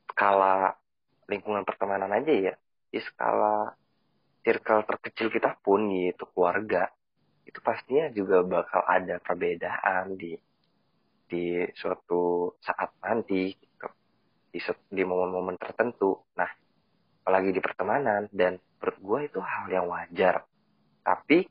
skala 0.09 0.73
lingkungan 1.27 1.67
pertemanan 1.67 2.09
aja 2.15 2.33
ya, 2.33 2.53
di 2.89 2.99
skala 3.03 3.75
circle 4.47 4.87
terkecil 4.87 5.27
kita 5.27 5.59
pun 5.59 5.91
gitu 5.91 6.23
keluarga 6.31 6.87
itu 7.47 7.59
pastinya 7.63 8.11
juga 8.11 8.43
bakal 8.43 8.83
ada 8.83 9.23
perbedaan 9.23 10.19
di 10.19 10.35
di 11.27 11.63
suatu 11.75 12.55
saat 12.59 12.91
nanti. 13.03 13.55
Di 14.57 14.59
di 14.89 15.03
momen-momen 15.05 15.55
tertentu 15.61 16.17
nah 16.33 16.49
apalagi 17.21 17.53
di 17.53 17.61
pertemanan 17.61 18.25
dan 18.33 18.57
menurut 18.57 18.97
gue 18.97 19.19
itu 19.29 19.39
hal 19.39 19.65
yang 19.69 19.85
wajar 19.85 20.41
tapi 21.05 21.45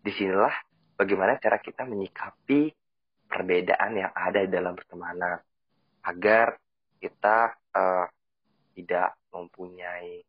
di 0.00 0.10
sinilah 0.14 0.54
bagaimana 0.94 1.36
cara 1.42 1.58
kita 1.60 1.84
menyikapi 1.84 2.70
perbedaan 3.30 3.92
yang 3.94 4.12
ada 4.14 4.46
dalam 4.48 4.72
pertemanan 4.72 5.38
agar 6.04 6.56
kita 7.00 7.56
uh, 7.76 8.06
tidak 8.76 9.16
mempunyai 9.32 10.24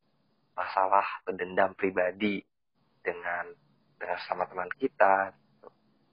masalah 0.56 1.04
atau 1.24 1.34
dendam 1.34 1.74
pribadi 1.74 2.44
dengan 3.02 3.50
dengan 3.98 4.20
sama 4.30 4.46
teman 4.46 4.70
kita. 4.78 5.34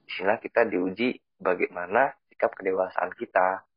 Di 0.04 0.11
sinilah 0.16 0.40
kita 0.40 0.64
diuji 0.64 1.18
bagaimana 1.37 2.12
sikap 2.33 2.57
kedewasaan 2.57 3.12
kita. 3.16 3.68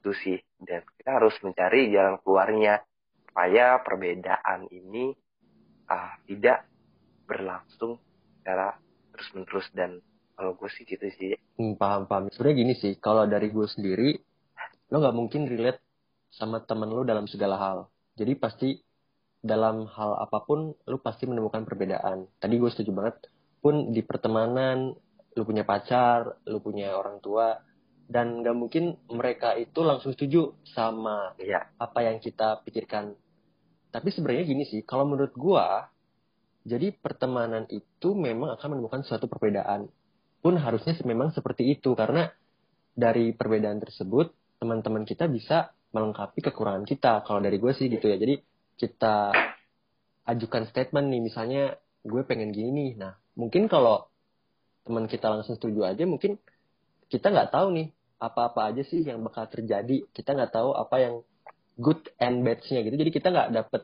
Itu 0.00 0.16
sih. 0.16 0.40
Dan 0.56 0.80
kita 0.96 1.20
harus 1.20 1.36
mencari 1.44 1.92
jalan 1.92 2.16
keluarnya 2.24 2.80
supaya 3.30 3.78
perbedaan 3.84 4.66
ini 4.72 5.14
uh, 5.86 6.12
tidak 6.26 6.66
berlangsung 7.28 8.00
secara 8.40 8.74
terus 9.14 9.28
menerus 9.36 9.68
dan 9.76 10.02
kalau 10.34 10.56
gue 10.56 10.70
sih 10.72 10.88
gitu 10.88 11.04
sih. 11.14 11.36
Hmm, 11.60 11.76
paham 11.76 12.08
paham. 12.08 12.32
Sebenarnya 12.32 12.56
gini 12.64 12.74
sih 12.74 12.96
kalau 12.96 13.28
dari 13.28 13.52
gue 13.52 13.68
sendiri 13.68 14.16
lo 14.90 14.96
nggak 14.98 15.14
mungkin 15.14 15.46
relate 15.46 15.84
sama 16.32 16.64
temen 16.64 16.90
lo 16.90 17.04
dalam 17.04 17.28
segala 17.28 17.60
hal. 17.60 17.78
Jadi 18.16 18.32
pasti 18.40 18.68
dalam 19.40 19.84
hal 19.86 20.16
apa 20.16 20.42
pun 20.42 20.72
lo 20.74 20.96
pasti 20.98 21.28
menemukan 21.28 21.62
perbedaan. 21.68 22.26
Tadi 22.40 22.54
gue 22.56 22.70
setuju 22.72 22.90
banget. 22.96 23.16
Pun 23.60 23.92
di 23.92 24.00
pertemanan 24.00 24.96
lo 25.36 25.42
punya 25.46 25.62
pacar 25.62 26.42
lo 26.48 26.58
punya 26.58 26.96
orang 26.96 27.22
tua 27.22 27.54
dan 28.10 28.42
nggak 28.42 28.56
mungkin 28.58 28.98
mereka 29.06 29.54
itu 29.54 29.86
langsung 29.86 30.10
setuju 30.10 30.50
sama 30.66 31.38
ya. 31.38 31.62
apa 31.78 32.02
yang 32.02 32.18
kita 32.18 32.58
pikirkan 32.66 33.14
tapi 33.94 34.10
sebenarnya 34.10 34.44
gini 34.50 34.66
sih 34.66 34.82
kalau 34.82 35.06
menurut 35.06 35.30
gue 35.38 35.66
jadi 36.64 36.92
pertemanan 36.92 37.64
itu 37.72 38.12
memang 38.12 38.52
akan 38.56 38.76
menemukan 38.76 39.00
suatu 39.04 39.26
perbedaan. 39.30 39.88
Pun 40.40 40.56
harusnya 40.60 40.96
memang 41.04 41.32
seperti 41.32 41.72
itu 41.72 41.96
karena 41.96 42.28
dari 42.92 43.32
perbedaan 43.32 43.80
tersebut 43.80 44.32
teman-teman 44.60 45.08
kita 45.08 45.24
bisa 45.28 45.72
melengkapi 45.96 46.44
kekurangan 46.44 46.84
kita. 46.84 47.24
Kalau 47.24 47.40
dari 47.40 47.56
gue 47.56 47.72
sih 47.72 47.88
gitu 47.88 48.12
ya. 48.12 48.20
Jadi 48.20 48.40
kita 48.76 49.32
ajukan 50.28 50.68
statement 50.68 51.08
nih 51.08 51.20
misalnya 51.24 51.62
gue 52.04 52.22
pengen 52.28 52.52
gini 52.52 52.70
nih. 52.70 52.90
Nah 53.00 53.16
mungkin 53.40 53.64
kalau 53.68 54.04
teman 54.84 55.08
kita 55.08 55.32
langsung 55.32 55.56
setuju 55.56 55.88
aja 55.88 56.04
mungkin 56.08 56.40
kita 57.12 57.28
nggak 57.28 57.52
tahu 57.52 57.68
nih 57.72 57.88
apa-apa 58.20 58.68
aja 58.68 58.84
sih 58.84 59.00
yang 59.00 59.24
bakal 59.24 59.48
terjadi. 59.48 60.04
Kita 60.12 60.36
nggak 60.36 60.52
tahu 60.52 60.76
apa 60.76 60.96
yang 61.00 61.14
good 61.80 62.12
and 62.20 62.44
bad-nya 62.44 62.84
gitu. 62.84 62.96
Jadi 63.00 63.10
kita 63.10 63.32
nggak 63.32 63.48
dapet 63.56 63.82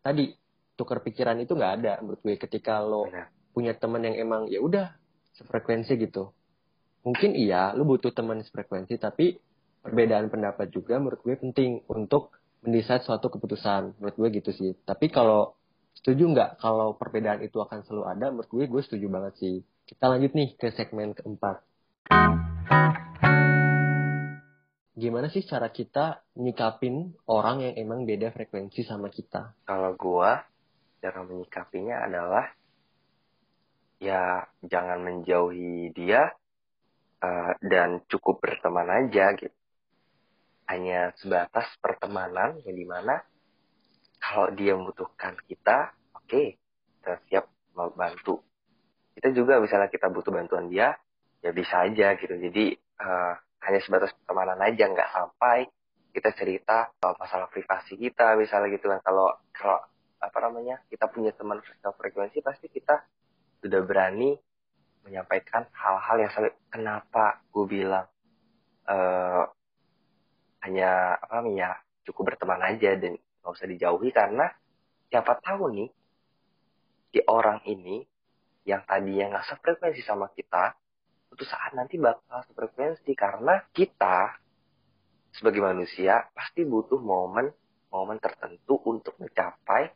tadi 0.00 0.32
tukar 0.74 1.04
pikiran 1.04 1.36
itu 1.36 1.52
nggak 1.52 1.72
ada 1.84 1.92
menurut 2.00 2.20
gue. 2.24 2.34
Ketika 2.40 2.80
lo 2.80 3.06
Benar. 3.06 3.28
punya 3.52 3.72
teman 3.76 4.02
yang 4.08 4.16
emang 4.16 4.42
ya 4.48 4.64
udah 4.64 4.96
sefrekuensi 5.36 5.92
gitu. 6.00 6.32
Mungkin 7.04 7.36
iya 7.36 7.76
lo 7.76 7.84
butuh 7.84 8.10
teman 8.16 8.40
sefrekuensi 8.40 8.96
tapi 8.96 9.36
perbedaan 9.84 10.32
pendapat 10.32 10.72
juga 10.72 10.96
menurut 10.98 11.20
gue 11.22 11.36
penting 11.36 11.84
untuk 11.92 12.32
mendesain 12.64 13.04
suatu 13.04 13.28
keputusan. 13.28 14.00
Menurut 14.00 14.16
gue 14.16 14.28
gitu 14.40 14.50
sih. 14.56 14.72
Tapi 14.88 15.12
kalau 15.12 15.52
setuju 15.92 16.24
nggak 16.32 16.50
kalau 16.64 16.96
perbedaan 16.96 17.44
itu 17.44 17.60
akan 17.60 17.84
selalu 17.84 18.04
ada? 18.08 18.32
Menurut 18.32 18.48
gue 18.48 18.64
gue 18.64 18.82
setuju 18.82 19.06
banget 19.12 19.36
sih. 19.36 19.56
Kita 19.84 20.08
lanjut 20.08 20.32
nih 20.32 20.56
ke 20.56 20.72
segmen 20.72 21.12
keempat 21.12 21.60
gimana 24.96 25.28
sih 25.28 25.44
cara 25.44 25.68
kita 25.68 26.24
nyikapin 26.40 27.12
orang 27.28 27.60
yang 27.60 27.74
emang 27.76 28.08
beda 28.08 28.32
frekuensi 28.32 28.80
sama 28.82 29.12
kita 29.12 29.52
kalau 29.68 29.92
gue 29.92 30.30
cara 31.04 31.20
menyikapinya 31.22 32.00
adalah 32.08 32.48
ya 34.00 34.44
jangan 34.64 35.04
menjauhi 35.04 35.92
dia 35.92 36.32
uh, 37.22 37.52
dan 37.64 38.04
cukup 38.08 38.40
berteman 38.40 38.88
aja 38.88 39.32
gitu. 39.36 39.54
Hanya 40.66 41.14
sebatas 41.22 41.70
pertemanan 41.78 42.58
yang 42.66 42.74
di 42.74 42.86
mana 42.86 43.22
kalau 44.18 44.50
dia 44.50 44.74
membutuhkan 44.74 45.38
kita, 45.46 45.94
oke, 46.16 46.26
okay, 46.26 46.58
kita 46.98 47.22
siap 47.30 47.44
membantu. 47.78 48.42
Kita 49.14 49.30
juga 49.30 49.62
misalnya 49.62 49.86
kita 49.86 50.10
butuh 50.10 50.34
bantuan 50.34 50.66
dia, 50.66 50.98
ya 51.40 51.54
bisa 51.54 51.86
aja 51.86 52.18
gitu. 52.18 52.34
Jadi 52.34 52.74
uh, 52.98 53.34
hanya 53.66 53.80
sebatas 53.82 54.14
pertemanan 54.22 54.58
aja, 54.62 54.86
nggak 54.86 55.10
sampai 55.10 55.66
kita 56.14 56.32
cerita 56.32 56.88
masalah 57.02 57.50
privasi 57.52 57.98
kita 57.98 58.38
misalnya 58.38 58.72
gitu 58.72 58.88
kan. 58.88 59.02
Kalau 59.04 59.36
kalau 59.52 59.78
apa 60.16 60.38
namanya 60.40 60.80
kita 60.88 61.12
punya 61.12 61.34
teman 61.36 61.60
frekuensi 61.82 62.40
pasti 62.40 62.72
kita 62.72 63.04
sudah 63.60 63.80
berani 63.84 64.32
menyampaikan 65.04 65.68
hal-hal 65.70 66.16
yang 66.18 66.30
sampai 66.34 66.52
kenapa 66.66 67.44
gue 67.54 67.66
bilang 67.68 68.06
uh, 68.90 69.44
hanya 70.66 71.14
apa 71.20 71.46
ya 71.46 71.78
cukup 72.02 72.34
berteman 72.34 72.58
aja 72.58 72.98
dan 72.98 73.14
nggak 73.14 73.52
usah 73.54 73.70
dijauhi 73.70 74.10
karena 74.10 74.50
siapa 75.06 75.38
tahu 75.38 75.70
nih 75.70 75.90
di 77.14 77.20
orang 77.30 77.62
ini 77.70 78.02
yang 78.66 78.82
tadinya 78.82 79.38
nggak 79.38 79.46
sefrekuensi 79.46 80.02
sama 80.02 80.26
kita 80.34 80.74
suatu 81.28 81.44
saat 81.46 81.72
nanti 81.74 81.98
bakal 81.98 82.42
sefrekuensi 82.48 83.12
karena 83.12 83.60
kita 83.74 84.36
sebagai 85.36 85.60
manusia 85.60 86.24
pasti 86.32 86.64
butuh 86.64 86.96
momen 86.96 87.52
momen 87.92 88.18
tertentu 88.18 88.80
untuk 88.88 89.16
mencapai 89.20 89.92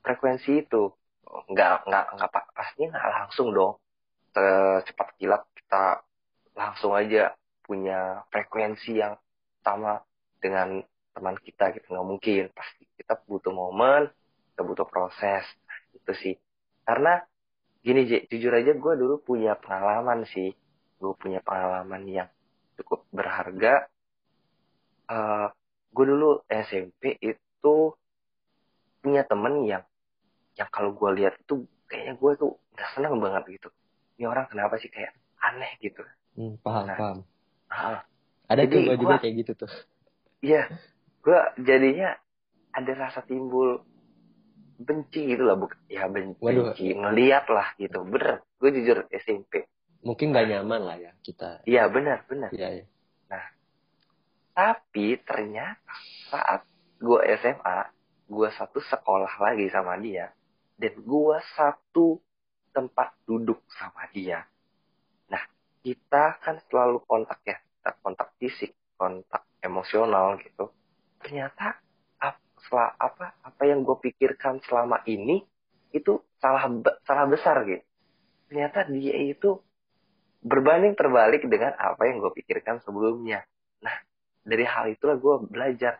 frekuensi 0.00 0.66
itu. 0.66 0.92
Nggak 1.30 1.86
nggak 1.86 2.06
nggak 2.18 2.30
pastinya 2.56 2.96
nggak 2.96 3.14
langsung 3.22 3.48
dong. 3.54 3.78
Secepat 4.34 5.08
kilat 5.20 5.42
kita 5.54 6.02
langsung 6.56 6.92
aja 6.96 7.34
punya 7.62 8.26
frekuensi 8.34 8.98
yang 8.98 9.14
sama 9.62 10.02
dengan 10.42 10.82
teman 11.14 11.36
kita 11.38 11.70
gitu. 11.76 11.86
Nggak 11.94 12.08
mungkin. 12.08 12.44
Pasti 12.50 12.88
kita 12.98 13.14
butuh 13.28 13.52
momen 13.54 14.10
kita 14.60 14.62
butuh 14.66 14.86
proses. 14.88 15.44
Itu 15.94 16.12
sih. 16.18 16.34
Karena 16.84 17.22
gini 17.80 18.06
J, 18.08 18.28
jujur 18.28 18.52
aja 18.52 18.72
gue 18.76 18.92
dulu 18.96 19.20
punya 19.20 19.56
pengalaman 19.56 20.24
sih. 20.28 20.52
Gue 21.00 21.16
punya 21.16 21.40
pengalaman 21.40 22.04
yang 22.08 22.28
cukup 22.80 23.08
berharga. 23.12 23.88
Uh, 25.10 25.16
eh, 25.16 25.46
gue 25.90 26.04
dulu 26.06 26.44
SMP 26.46 27.18
itu 27.18 27.76
punya 29.00 29.24
temen 29.24 29.64
yang 29.64 29.82
yang 30.54 30.68
kalau 30.68 30.92
gue 30.92 31.10
lihat 31.24 31.40
itu 31.40 31.64
kayaknya 31.88 32.14
gue 32.20 32.32
tuh 32.36 32.52
nggak 32.76 32.90
seneng 32.94 33.16
banget 33.18 33.42
gitu. 33.58 33.68
Ini 34.20 34.28
orang 34.28 34.46
kenapa 34.52 34.76
sih? 34.76 34.92
Kayak 34.92 35.16
aneh 35.40 35.72
gitu. 35.80 36.04
Hmm, 36.36 36.54
paham 36.62 36.84
nah, 36.86 36.96
paham. 36.96 37.18
nah, 37.72 38.02
ada 38.46 38.62
tuh 38.68 38.80
gue 38.86 38.96
juga 39.00 39.16
kayak 39.18 39.34
gitu 39.40 39.52
tuh. 39.66 39.72
Iya 40.44 40.68
gue 41.20 41.40
jadinya 41.60 42.16
ada 42.72 42.92
rasa 42.96 43.20
timbul 43.26 43.84
benci 44.80 45.36
gitu 45.36 45.44
lah 45.44 45.60
buk 45.60 45.76
ya 45.92 46.08
benci, 46.08 46.40
Waduh. 46.40 46.72
benci 46.72 46.96
ngeliat 46.96 47.46
lah 47.52 47.68
gitu 47.76 48.00
bener 48.04 48.40
gue 48.56 48.70
jujur 48.80 49.04
SMP 49.12 49.68
mungkin 50.00 50.32
gak 50.32 50.48
nyaman 50.48 50.80
lah 50.88 50.96
ya 50.96 51.12
kita 51.20 51.60
iya 51.68 51.84
benar 51.92 52.24
benar 52.24 52.48
iya, 52.56 52.80
iya. 52.80 52.84
nah 53.28 53.44
tapi 54.56 55.20
ternyata 55.20 55.94
saat 56.32 56.64
gue 56.96 57.20
SMA 57.40 57.78
gue 58.30 58.48
satu 58.56 58.80
sekolah 58.80 59.36
lagi 59.42 59.68
sama 59.68 60.00
dia 60.00 60.32
dan 60.80 60.96
gue 60.96 61.36
satu 61.52 62.16
tempat 62.70 63.12
duduk 63.26 63.60
sama 63.68 64.06
dia. 64.14 64.46
Nah, 65.28 65.42
kita 65.82 66.38
kan 66.40 66.56
selalu 66.70 67.02
kontak 67.04 67.42
ya, 67.44 67.58
kita 67.58 67.90
kontak 68.00 68.28
fisik, 68.38 68.72
kontak 68.94 69.44
emosional 69.60 70.38
gitu. 70.40 70.70
Ternyata 71.20 71.76
apa 72.60 72.94
apa 73.00 73.26
apa 73.40 73.62
yang 73.64 73.82
gue 73.82 73.96
pikirkan 73.98 74.60
selama 74.68 75.00
ini 75.08 75.40
itu 75.90 76.20
salah 76.38 76.68
salah 77.08 77.26
besar 77.26 77.64
gitu. 77.66 77.84
Ternyata 78.50 78.86
dia 78.90 79.16
itu 79.16 79.58
berbanding 80.44 80.94
terbalik 80.96 81.44
dengan 81.48 81.74
apa 81.76 82.06
yang 82.06 82.20
gue 82.20 82.32
pikirkan 82.36 82.80
sebelumnya. 82.84 83.42
Nah, 83.82 83.96
dari 84.44 84.64
hal 84.68 84.92
itulah 84.92 85.16
gue 85.16 85.34
belajar. 85.48 85.98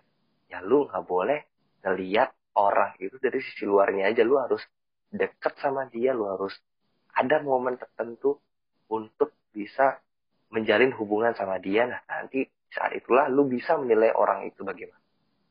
Ya 0.51 0.59
lu 0.63 0.87
nggak 0.87 1.07
boleh 1.07 1.47
ngeliat 1.87 2.35
orang 2.59 2.93
itu 3.01 3.17
dari 3.17 3.41
sisi 3.41 3.65
luarnya 3.65 4.11
aja 4.11 4.23
lu 4.27 4.37
harus 4.37 4.61
deket 5.11 5.59
sama 5.59 5.87
dia 5.89 6.13
lu 6.13 6.29
harus 6.29 6.55
ada 7.17 7.43
momen 7.43 7.81
tertentu 7.81 8.39
untuk 8.91 9.35
bisa 9.51 9.99
menjalin 10.51 10.95
hubungan 10.95 11.35
sama 11.35 11.59
dia 11.59 11.87
nah 11.87 12.01
nanti 12.07 12.47
saat 12.71 12.95
itulah 12.95 13.27
lu 13.27 13.47
bisa 13.51 13.75
menilai 13.79 14.15
orang 14.15 14.47
itu 14.47 14.63
bagaimana 14.63 15.00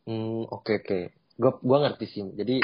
hmm 0.10 0.50
oke 0.50 0.66
okay, 0.66 0.76
oke 0.82 0.86
okay. 0.90 1.04
gue 1.38 1.52
gua 1.62 1.78
ngerti 1.86 2.06
sih 2.10 2.26
jadi 2.34 2.58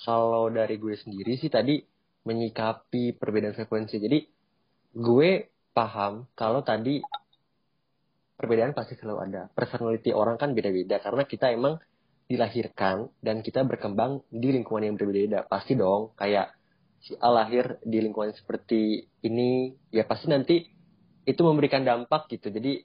kalau 0.00 0.48
dari 0.48 0.80
gue 0.80 0.96
sendiri 0.96 1.36
sih 1.36 1.52
tadi 1.52 1.76
menyikapi 2.24 3.20
perbedaan 3.20 3.52
frekuensi 3.52 4.00
jadi 4.00 4.18
gue 4.96 5.30
paham 5.76 6.26
kalau 6.32 6.64
tadi 6.64 7.04
perbedaan 8.42 8.74
pasti 8.74 8.98
selalu 8.98 9.18
ada. 9.30 9.42
Personality 9.54 10.10
orang 10.10 10.34
kan 10.34 10.50
beda-beda 10.50 10.98
karena 10.98 11.22
kita 11.22 11.54
emang 11.54 11.78
dilahirkan 12.26 13.06
dan 13.22 13.38
kita 13.38 13.62
berkembang 13.62 14.26
di 14.34 14.50
lingkungan 14.50 14.90
yang 14.90 14.98
berbeda-beda. 14.98 15.46
Pasti 15.46 15.78
dong, 15.78 16.10
kayak 16.18 16.50
si 16.98 17.14
A 17.22 17.30
lahir 17.30 17.78
di 17.86 18.02
lingkungan 18.02 18.34
seperti 18.34 19.06
ini, 19.22 19.70
ya 19.94 20.02
pasti 20.02 20.26
nanti 20.26 20.58
itu 21.22 21.40
memberikan 21.46 21.86
dampak 21.86 22.26
gitu. 22.34 22.50
Jadi 22.50 22.82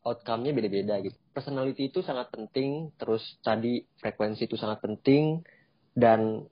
outcome-nya 0.00 0.56
beda-beda 0.56 1.00
gitu. 1.04 1.16
Personality 1.32 1.92
itu 1.92 2.00
sangat 2.00 2.32
penting, 2.32 2.92
terus 2.96 3.22
tadi 3.44 3.84
frekuensi 4.00 4.48
itu 4.48 4.56
sangat 4.56 4.80
penting, 4.80 5.44
dan 5.92 6.48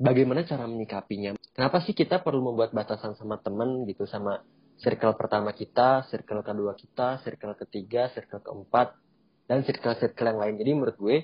bagaimana 0.00 0.44
cara 0.48 0.64
menyikapinya. 0.64 1.36
Kenapa 1.52 1.84
sih 1.84 1.92
kita 1.92 2.24
perlu 2.24 2.40
membuat 2.40 2.72
batasan 2.72 3.16
sama 3.16 3.40
temen 3.40 3.84
gitu, 3.88 4.08
sama 4.08 4.40
circle 4.80 5.16
pertama 5.16 5.52
kita, 5.56 6.04
circle 6.08 6.44
kedua 6.44 6.76
kita, 6.76 7.20
circle 7.24 7.56
ketiga, 7.56 8.12
circle 8.12 8.44
keempat, 8.44 8.96
dan 9.48 9.64
circle-circle 9.64 10.26
yang 10.36 10.40
lain. 10.40 10.54
Jadi 10.60 10.70
menurut 10.76 10.96
gue, 11.00 11.16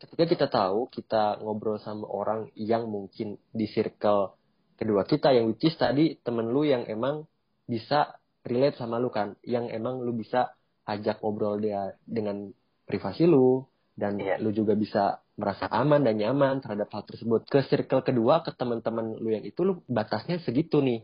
ketika 0.00 0.24
kita 0.28 0.46
tahu 0.52 0.92
kita 0.92 1.40
ngobrol 1.40 1.80
sama 1.80 2.04
orang 2.08 2.52
yang 2.58 2.88
mungkin 2.88 3.40
di 3.52 3.64
circle 3.70 4.36
kedua 4.76 5.06
kita, 5.08 5.32
yang 5.32 5.48
which 5.48 5.64
is 5.64 5.76
tadi 5.78 6.18
temen 6.20 6.50
lu 6.50 6.66
yang 6.66 6.84
emang 6.84 7.24
bisa 7.64 8.20
relate 8.44 8.76
sama 8.76 9.00
lu 9.00 9.08
kan, 9.08 9.38
yang 9.46 9.72
emang 9.72 10.04
lu 10.04 10.12
bisa 10.12 10.52
ajak 10.84 11.20
ngobrol 11.24 11.60
dia 11.60 11.96
dengan 12.04 12.52
privasi 12.84 13.24
lu, 13.24 13.64
dan 13.94 14.18
yeah. 14.20 14.36
lu 14.42 14.50
juga 14.50 14.76
bisa 14.76 15.22
merasa 15.34 15.66
aman 15.70 16.02
dan 16.02 16.18
nyaman 16.18 16.62
terhadap 16.62 16.90
hal 16.94 17.02
tersebut. 17.06 17.46
Ke 17.48 17.66
circle 17.66 18.06
kedua, 18.06 18.42
ke 18.46 18.54
teman-teman 18.54 19.18
lu 19.18 19.34
yang 19.34 19.42
itu, 19.42 19.66
lu 19.66 19.82
batasnya 19.90 20.38
segitu 20.42 20.78
nih 20.84 21.02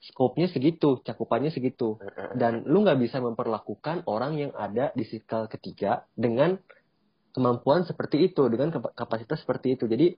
skopnya 0.00 0.46
segitu, 0.52 1.00
cakupannya 1.02 1.50
segitu. 1.50 1.98
Dan 2.36 2.64
lu 2.68 2.84
nggak 2.84 3.00
bisa 3.00 3.18
memperlakukan 3.18 4.04
orang 4.06 4.38
yang 4.38 4.52
ada 4.54 4.92
di 4.92 5.04
circle 5.08 5.48
ketiga 5.50 6.04
dengan 6.14 6.60
kemampuan 7.32 7.84
seperti 7.84 8.32
itu, 8.32 8.48
dengan 8.48 8.72
kapasitas 8.94 9.42
seperti 9.42 9.76
itu. 9.76 9.84
Jadi 9.88 10.16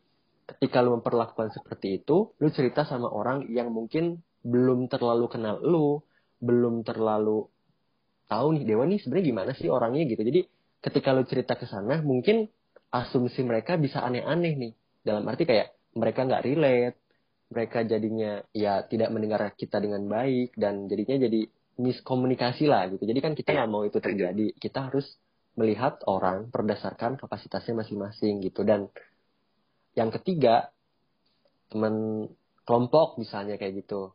ketika 0.48 0.82
lu 0.82 0.98
memperlakukan 0.98 1.54
seperti 1.54 2.02
itu, 2.02 2.34
lu 2.36 2.48
cerita 2.50 2.84
sama 2.84 3.10
orang 3.10 3.48
yang 3.50 3.70
mungkin 3.70 4.22
belum 4.42 4.86
terlalu 4.86 5.26
kenal 5.30 5.58
lu, 5.62 6.02
belum 6.38 6.86
terlalu 6.86 7.50
tahu 8.28 8.54
nih 8.54 8.64
Dewa 8.68 8.84
nih 8.84 9.00
sebenarnya 9.00 9.26
gimana 9.26 9.50
sih 9.56 9.68
orangnya 9.72 10.04
gitu. 10.04 10.22
Jadi 10.22 10.40
ketika 10.84 11.16
lu 11.16 11.24
cerita 11.24 11.56
ke 11.56 11.64
sana, 11.66 12.04
mungkin 12.04 12.46
asumsi 12.92 13.42
mereka 13.42 13.80
bisa 13.80 14.04
aneh-aneh 14.04 14.54
nih. 14.54 14.72
Dalam 15.02 15.24
arti 15.26 15.48
kayak 15.48 15.72
mereka 15.96 16.28
nggak 16.28 16.44
relate, 16.44 16.96
mereka 17.48 17.78
jadinya 17.82 18.44
ya 18.52 18.84
tidak 18.84 19.08
mendengar 19.08 19.40
kita 19.56 19.80
dengan 19.80 20.04
baik 20.04 20.52
dan 20.54 20.84
jadinya 20.86 21.16
jadi 21.24 21.48
miskomunikasi 21.80 22.68
lah 22.68 22.90
gitu. 22.92 23.08
Jadi 23.08 23.20
kan 23.24 23.32
kita 23.32 23.56
nggak 23.56 23.70
mau 23.70 23.82
itu 23.88 23.98
terjadi. 23.98 24.52
Kita 24.60 24.92
harus 24.92 25.08
melihat 25.58 26.04
orang 26.06 26.52
berdasarkan 26.52 27.16
kapasitasnya 27.18 27.82
masing-masing 27.82 28.44
gitu. 28.44 28.62
Dan 28.62 28.92
yang 29.96 30.12
ketiga, 30.14 30.70
teman 31.72 32.28
kelompok 32.68 33.16
misalnya 33.16 33.56
kayak 33.56 33.82
gitu. 33.86 34.12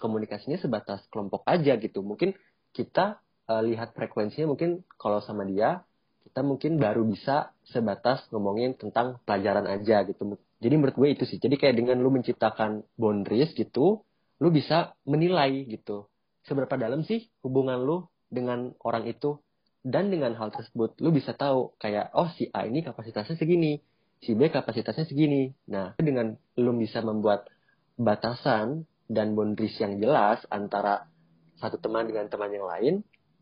Komunikasinya 0.00 0.58
sebatas 0.58 1.04
kelompok 1.12 1.46
aja 1.46 1.78
gitu. 1.78 2.00
Mungkin 2.02 2.34
kita 2.72 3.20
uh, 3.48 3.62
lihat 3.64 3.96
frekuensinya 3.96 4.52
mungkin 4.52 4.84
kalau 5.00 5.22
sama 5.24 5.46
dia 5.48 5.82
kita 6.22 6.40
mungkin 6.46 6.78
baru 6.78 7.02
bisa 7.02 7.50
sebatas 7.66 8.24
ngomongin 8.30 8.78
tentang 8.78 9.18
pelajaran 9.26 9.66
aja 9.66 10.06
gitu 10.06 10.38
jadi 10.62 10.78
menurut 10.78 10.94
gue 10.94 11.08
itu 11.10 11.24
sih. 11.26 11.42
Jadi 11.42 11.58
kayak 11.58 11.74
dengan 11.74 11.98
lu 11.98 12.14
menciptakan 12.14 12.86
boundaries 12.94 13.50
gitu, 13.58 14.06
lu 14.38 14.48
bisa 14.54 14.94
menilai 15.02 15.66
gitu. 15.66 16.06
Seberapa 16.46 16.78
dalam 16.78 17.02
sih 17.02 17.26
hubungan 17.42 17.82
lu 17.82 18.06
dengan 18.30 18.70
orang 18.86 19.10
itu. 19.10 19.42
Dan 19.82 20.14
dengan 20.14 20.38
hal 20.38 20.54
tersebut, 20.54 20.94
lu 21.02 21.10
bisa 21.10 21.34
tahu 21.34 21.74
kayak, 21.82 22.14
oh 22.14 22.30
si 22.38 22.46
A 22.54 22.62
ini 22.62 22.86
kapasitasnya 22.86 23.34
segini, 23.34 23.82
si 24.22 24.38
B 24.38 24.46
kapasitasnya 24.46 25.10
segini. 25.10 25.50
Nah, 25.66 25.98
dengan 25.98 26.38
lu 26.54 26.70
bisa 26.78 27.02
membuat 27.02 27.50
batasan 27.98 28.86
dan 29.10 29.34
boundaries 29.34 29.74
yang 29.82 29.98
jelas 29.98 30.38
antara 30.54 31.10
satu 31.58 31.82
teman 31.82 32.06
dengan 32.06 32.30
teman 32.30 32.54
yang 32.54 32.70
lain, 32.70 32.94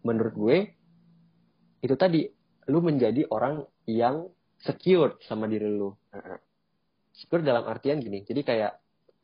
menurut 0.07 0.35
gue, 0.35 0.57
itu 1.81 1.95
tadi, 1.97 2.29
lu 2.69 2.79
menjadi 2.85 3.27
orang 3.33 3.65
yang 3.89 4.29
secure 4.61 5.17
sama 5.25 5.49
diri 5.49 5.67
lu. 5.67 5.91
Secure 7.17 7.43
dalam 7.45 7.65
artian 7.69 8.01
gini 8.01 8.25
jadi 8.25 8.41
kayak 8.45 8.73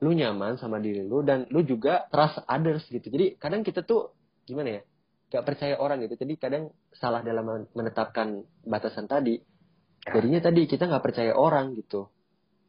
lu 0.04 0.12
nyaman 0.12 0.60
sama 0.60 0.76
diri 0.76 1.00
lu 1.00 1.24
dan 1.24 1.48
lu 1.48 1.64
juga 1.64 2.08
trust 2.12 2.44
others 2.44 2.84
gitu. 2.88 3.08
Jadi 3.08 3.40
kadang 3.40 3.64
kita 3.64 3.84
tuh 3.84 4.12
gimana 4.44 4.80
ya 4.80 4.82
gak 5.32 5.44
percaya 5.44 5.80
orang 5.80 6.04
gitu. 6.04 6.20
Jadi 6.20 6.34
kadang 6.36 6.72
salah 6.92 7.24
dalam 7.24 7.68
menetapkan 7.72 8.44
batasan 8.64 9.08
tadi. 9.08 9.40
Jadinya 10.06 10.38
tadi 10.38 10.70
kita 10.70 10.86
nggak 10.86 11.02
percaya 11.02 11.32
orang 11.34 11.74
gitu. 11.74 12.06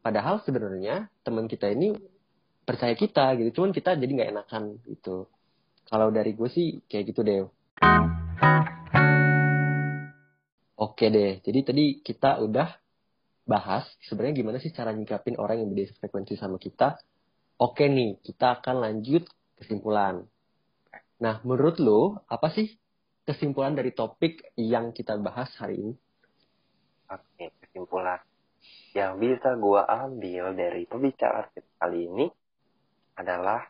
Padahal 0.02 0.42
sebenarnya 0.42 1.06
teman 1.22 1.46
kita 1.46 1.70
ini 1.70 1.94
percaya 2.66 2.98
kita 2.98 3.36
gitu. 3.38 3.60
Cuman 3.60 3.70
kita 3.70 3.94
jadi 3.94 4.10
nggak 4.10 4.30
enakan 4.34 4.64
gitu. 4.90 5.30
Kalau 5.86 6.08
dari 6.10 6.34
gue 6.34 6.48
sih 6.50 6.82
kayak 6.90 7.14
gitu 7.14 7.20
deh 7.22 7.46
oke 10.78 11.04
deh 11.10 11.38
jadi 11.42 11.60
tadi 11.62 11.84
kita 12.02 12.42
udah 12.42 12.68
bahas 13.48 13.88
sebenarnya 14.04 14.44
gimana 14.44 14.58
sih 14.60 14.68
cara 14.68 14.92
nyikapin 14.92 15.40
orang 15.40 15.64
yang 15.64 15.72
beda 15.72 15.96
frekuensi 15.96 16.36
sama 16.36 16.60
kita. 16.60 17.00
Oke 17.56 17.88
nih, 17.88 18.20
kita 18.20 18.60
akan 18.60 18.84
lanjut 18.84 19.24
kesimpulan. 19.56 20.22
Nah, 21.18 21.40
menurut 21.42 21.80
lo, 21.80 22.22
apa 22.28 22.52
sih 22.52 22.76
kesimpulan 23.24 23.74
dari 23.74 23.90
topik 23.96 24.54
yang 24.54 24.92
kita 24.94 25.18
bahas 25.18 25.50
hari 25.58 25.80
ini? 25.80 25.94
Oke, 27.10 27.50
kesimpulan. 27.64 28.20
Yang 28.92 29.12
bisa 29.18 29.56
gue 29.56 29.80
ambil 29.80 30.44
dari 30.54 30.84
pembicaraan 30.86 31.48
kita 31.56 31.72
kali 31.80 32.06
ini 32.06 32.26
adalah 33.18 33.64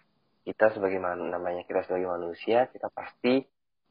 kita 0.44 0.74
sebagai 0.74 1.00
namanya 1.00 1.64
kita 1.64 1.86
sebagai 1.86 2.12
manusia, 2.12 2.68
kita 2.68 2.92
pasti 2.92 3.40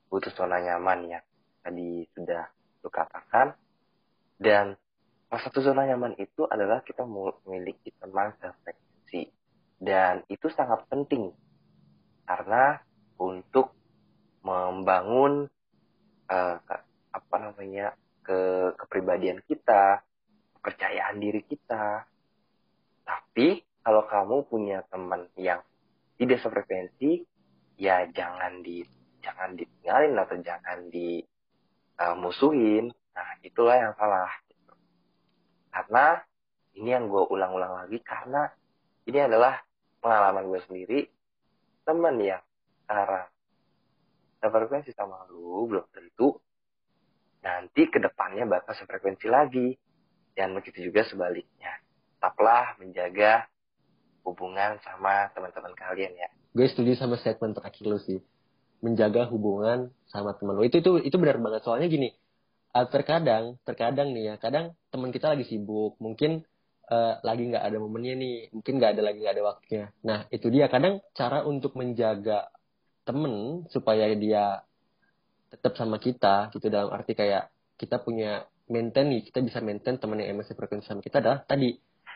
butuh 0.08 0.32
zona 0.36 0.60
nyaman 0.64 1.12
ya. 1.12 1.20
Tadi 1.64 2.08
sudah 2.16 2.44
lu 2.84 2.90
katakan. 2.90 3.56
Dan 4.38 4.78
Salah 5.28 5.44
satu 5.44 5.60
zona 5.60 5.84
nyaman 5.84 6.16
itu 6.16 6.48
adalah 6.48 6.80
kita 6.88 7.04
memiliki 7.04 7.92
teman 8.00 8.32
sefrekuensi. 8.40 9.28
Dan 9.76 10.24
itu 10.32 10.48
sangat 10.48 10.88
penting. 10.88 11.36
Karena 12.24 12.80
untuk 13.20 13.76
membangun 14.40 15.52
uh, 16.32 16.58
apa 17.12 17.36
namanya 17.44 17.92
ke 18.24 18.72
kepribadian 18.80 19.44
kita, 19.44 20.00
kepercayaan 20.60 21.20
diri 21.20 21.44
kita. 21.44 22.08
Tapi 23.04 23.68
kalau 23.84 24.08
kamu 24.08 24.48
punya 24.48 24.80
teman 24.88 25.28
yang 25.36 25.60
tidak 26.16 26.40
sefrekuensi, 26.40 27.28
ya 27.76 28.08
jangan 28.16 28.64
di 28.64 28.80
jangan 29.28 29.60
ditinggalin 29.60 30.16
atau 30.16 30.40
jangan 30.40 30.80
dimusuhin. 30.88 32.88
Uh, 32.88 33.20
nah, 33.20 33.32
itulah 33.44 33.76
yang 33.76 33.92
salah. 34.00 34.32
Karena 35.68 36.24
ini 36.80 36.96
yang 36.96 37.12
gue 37.12 37.28
ulang-ulang 37.28 37.84
lagi 37.84 38.00
karena 38.00 38.48
ini 39.04 39.20
adalah 39.20 39.60
pengalaman 40.00 40.48
gue 40.48 40.64
sendiri. 40.64 41.00
Temen 41.84 42.16
yang 42.24 42.44
sekarang 42.88 43.28
sefrekuensi 44.40 44.96
sama 44.96 45.28
lu 45.28 45.68
belum 45.68 45.84
tentu 45.92 46.40
nanti 47.44 47.92
ke 47.92 48.00
depannya 48.00 48.48
bakal 48.48 48.80
sefrekuensi 48.80 49.28
lagi. 49.28 49.76
Dan 50.38 50.54
begitu 50.54 50.94
juga 50.94 51.02
sebaliknya. 51.02 51.82
Tetaplah 52.18 52.78
menjaga 52.78 53.50
hubungan 54.22 54.78
sama 54.86 55.34
teman-teman 55.34 55.74
kalian 55.74 56.14
ya. 56.14 56.30
Gue 56.54 56.70
setuju 56.70 56.94
sama 56.94 57.18
statement 57.18 57.58
terakhir 57.58 57.90
lu 57.90 57.98
sih. 57.98 58.22
Menjaga 58.84 59.26
hubungan 59.30 59.90
sama 60.08 60.38
teman 60.38 60.58
lu. 60.58 60.64
Itu 60.66 60.80
itu 60.82 60.92
itu 61.02 61.16
benar 61.18 61.42
banget. 61.42 61.66
Soalnya 61.66 61.88
gini 61.90 62.14
uh, 62.78 62.88
terkadang 62.88 63.58
terkadang 63.66 64.14
nih 64.14 64.34
ya 64.34 64.36
kadang 64.38 64.78
teman 64.94 65.10
kita 65.10 65.34
lagi 65.34 65.50
sibuk 65.50 65.98
mungkin 65.98 66.46
uh, 66.92 67.18
lagi 67.26 67.44
nggak 67.50 67.64
ada 67.64 67.78
momennya 67.82 68.14
nih 68.18 68.36
mungkin 68.54 68.74
nggak 68.78 68.92
ada 68.98 69.02
lagi 69.02 69.18
nggak 69.24 69.36
ada 69.36 69.46
waktunya. 69.46 69.86
Nah 70.06 70.20
itu 70.30 70.48
dia. 70.54 70.70
Kadang 70.70 71.02
cara 71.18 71.42
untuk 71.48 71.74
menjaga 71.74 72.50
temen 73.08 73.66
supaya 73.72 74.12
dia 74.14 74.62
tetap 75.48 75.80
sama 75.80 75.96
kita 75.98 76.52
gitu 76.52 76.68
dalam 76.68 76.92
arti 76.92 77.16
kayak 77.16 77.48
kita 77.80 78.04
punya 78.04 78.44
maintain 78.68 79.08
nih 79.08 79.24
kita 79.24 79.40
bisa 79.40 79.64
maintain 79.64 79.96
teman 79.96 80.20
yang 80.20 80.36
emang 80.36 80.44
sefrekuensi 80.44 80.92
sama 80.92 81.00
kita 81.00 81.24
adalah 81.24 81.40
tadi 81.48 81.72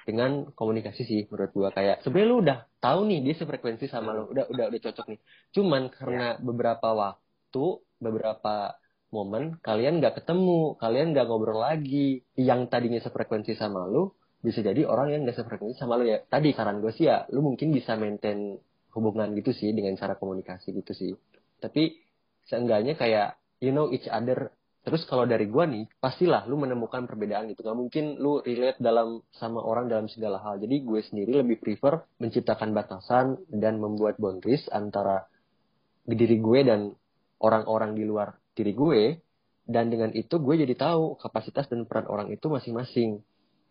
dengan 0.07 0.49
komunikasi 0.51 1.01
sih 1.05 1.21
menurut 1.29 1.51
gua. 1.53 1.69
Kayak 1.73 2.01
sebenarnya 2.01 2.29
lu 2.29 2.37
udah 2.41 2.57
tahu 2.81 2.99
nih 3.07 3.19
dia 3.25 3.35
sefrekuensi 3.37 3.85
sama 3.87 4.15
lu. 4.17 4.29
Udah 4.31 4.45
udah 4.49 4.65
udah 4.69 4.79
cocok 4.81 5.05
nih. 5.11 5.19
Cuman 5.53 5.81
karena 5.93 6.27
beberapa 6.41 6.93
waktu 6.93 7.65
beberapa 8.01 8.75
momen 9.11 9.59
kalian 9.59 9.99
nggak 9.99 10.23
ketemu 10.23 10.79
kalian 10.79 11.11
nggak 11.11 11.27
ngobrol 11.27 11.59
lagi 11.59 12.23
yang 12.39 12.71
tadinya 12.71 12.97
sefrekuensi 13.03 13.59
sama 13.59 13.83
lu 13.83 14.15
bisa 14.41 14.63
jadi 14.63 14.87
orang 14.87 15.11
yang 15.11 15.21
nggak 15.27 15.37
sefrekuensi 15.37 15.77
sama 15.77 15.99
lu. 15.99 16.07
Ya 16.09 16.23
tadi 16.25 16.55
saran 16.55 16.81
gue 16.81 16.91
sih 16.95 17.11
ya 17.11 17.27
lu 17.29 17.45
mungkin 17.45 17.75
bisa 17.75 17.99
maintain 17.99 18.57
hubungan 18.91 19.31
gitu 19.37 19.51
sih 19.55 19.71
dengan 19.71 19.93
cara 19.99 20.15
komunikasi 20.15 20.73
gitu 20.73 20.91
sih. 20.95 21.11
Tapi 21.61 21.99
seenggaknya 22.47 22.97
kayak 22.97 23.37
you 23.61 23.69
know 23.69 23.87
each 23.93 24.09
other 24.09 24.49
terus 24.81 25.05
kalau 25.05 25.29
dari 25.29 25.45
gua 25.45 25.69
nih 25.69 25.85
pastilah 26.01 26.49
lu 26.49 26.57
menemukan 26.57 27.05
perbedaan 27.05 27.45
gitu. 27.53 27.61
Nggak 27.61 27.77
mungkin 27.77 28.05
lu 28.17 28.41
relate 28.41 28.81
dalam 28.81 29.21
sama 29.29 29.61
orang 29.61 29.85
dalam 29.85 30.09
segala 30.09 30.41
hal. 30.41 30.57
Jadi 30.57 30.81
gue 30.81 30.99
sendiri 31.05 31.37
lebih 31.45 31.61
prefer 31.61 32.01
menciptakan 32.17 32.73
batasan 32.73 33.37
dan 33.53 33.77
membuat 33.77 34.17
boundaries 34.17 34.65
antara 34.73 35.29
diri 36.01 36.41
gue 36.41 36.59
dan 36.65 36.89
orang-orang 37.37 37.93
di 37.93 38.03
luar 38.09 38.33
diri 38.57 38.73
gue. 38.73 39.01
Dan 39.61 39.93
dengan 39.93 40.09
itu 40.17 40.41
gue 40.41 40.55
jadi 40.65 40.73
tahu 40.73 41.21
kapasitas 41.21 41.69
dan 41.69 41.85
peran 41.85 42.09
orang 42.09 42.33
itu 42.33 42.49
masing-masing. 42.49 43.21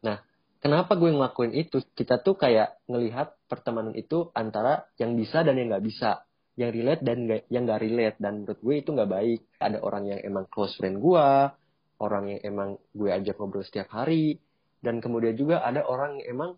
Nah 0.06 0.22
kenapa 0.62 0.94
gue 0.94 1.10
ngelakuin 1.10 1.58
itu? 1.58 1.82
Kita 1.90 2.22
tuh 2.22 2.38
kayak 2.38 2.86
ngelihat 2.86 3.34
pertemanan 3.50 3.98
itu 3.98 4.30
antara 4.30 4.86
yang 5.02 5.18
bisa 5.18 5.42
dan 5.42 5.58
yang 5.58 5.74
nggak 5.74 5.84
bisa 5.84 6.22
yang 6.60 6.76
relate 6.76 7.00
dan 7.00 7.24
gak, 7.24 7.42
yang 7.48 7.64
gak 7.64 7.80
relate. 7.80 8.16
Dan 8.20 8.44
menurut 8.44 8.60
gue 8.60 8.74
itu 8.84 8.90
nggak 8.92 9.10
baik. 9.10 9.40
Ada 9.56 9.80
orang 9.80 10.04
yang 10.12 10.20
emang 10.20 10.44
close 10.52 10.76
friend 10.76 11.00
gue 11.00 11.28
orang 12.00 12.32
yang 12.32 12.40
emang 12.44 12.68
gue 12.92 13.08
ajak 13.08 13.36
ngobrol 13.40 13.64
setiap 13.64 13.88
hari. 13.96 14.36
Dan 14.80 15.00
kemudian 15.00 15.36
juga 15.36 15.64
ada 15.64 15.84
orang 15.88 16.20
yang 16.20 16.36
emang 16.36 16.50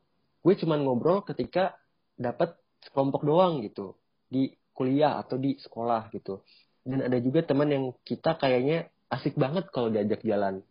gue 0.43 0.55
cuman 0.59 0.83
ngobrol 0.83 1.23
ketika 1.23 1.79
dapat 2.19 2.59
kelompok 2.91 3.23
doang 3.23 3.63
gitu. 3.63 3.95
Di 4.27 4.51
kuliah 4.75 5.23
atau 5.23 5.39
di 5.39 5.55
sekolah 5.59 6.11
gitu. 6.11 6.43
Dan 6.83 7.07
ada 7.07 7.19
juga 7.23 7.47
teman 7.47 7.71
yang 7.71 7.85
kita 8.03 8.35
kayaknya 8.43 8.91
asik 9.07 9.39
banget 9.39 9.71
kalau 9.71 9.87
diajak 9.87 10.27
jalan. 10.27 10.67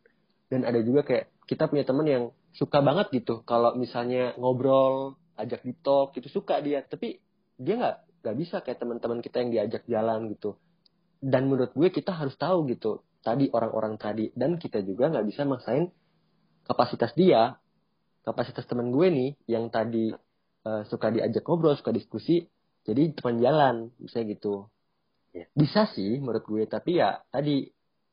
Dan 0.52 0.68
ada 0.68 0.84
juga 0.84 1.08
kayak 1.08 1.32
kita 1.48 1.72
punya 1.72 1.88
teman 1.88 2.08
yang 2.08 2.24
suka 2.52 2.84
banget 2.84 3.16
gitu. 3.16 3.48
Kalau 3.48 3.80
misalnya 3.80 4.36
ngobrol 4.36 5.16
ajak 5.40 5.64
di 5.64 5.72
talk 5.80 6.12
gitu 6.20 6.28
suka 6.28 6.60
dia. 6.60 6.84
Tapi 6.84 7.16
dia 7.56 7.80
nggak 7.80 8.11
gak 8.22 8.36
bisa 8.38 8.62
kayak 8.62 8.80
teman-teman 8.82 9.20
kita 9.20 9.42
yang 9.42 9.52
diajak 9.52 9.84
jalan 9.90 10.30
gitu. 10.32 10.58
Dan 11.22 11.50
menurut 11.50 11.74
gue 11.74 11.90
kita 11.94 12.14
harus 12.18 12.34
tahu 12.38 12.66
gitu 12.70 13.02
tadi 13.22 13.50
orang-orang 13.54 13.98
tadi. 13.98 14.30
Dan 14.34 14.58
kita 14.58 14.82
juga 14.82 15.10
nggak 15.14 15.26
bisa 15.30 15.46
maksain 15.46 15.90
kapasitas 16.66 17.14
dia 17.18 17.58
kapasitas 18.22 18.66
teman 18.70 18.94
gue 18.94 19.08
nih 19.10 19.30
yang 19.50 19.74
tadi 19.74 20.14
uh, 20.66 20.82
suka 20.86 21.10
diajak 21.10 21.42
ngobrol 21.42 21.74
suka 21.74 21.90
diskusi 21.90 22.46
jadi 22.86 23.14
teman 23.14 23.42
jalan 23.42 23.76
misalnya 24.02 24.38
gitu. 24.38 24.70
Yeah. 25.32 25.48
bisa 25.56 25.88
sih 25.96 26.20
menurut 26.20 26.44
gue 26.44 26.68
tapi 26.68 27.00
ya 27.00 27.24
tadi 27.32 27.64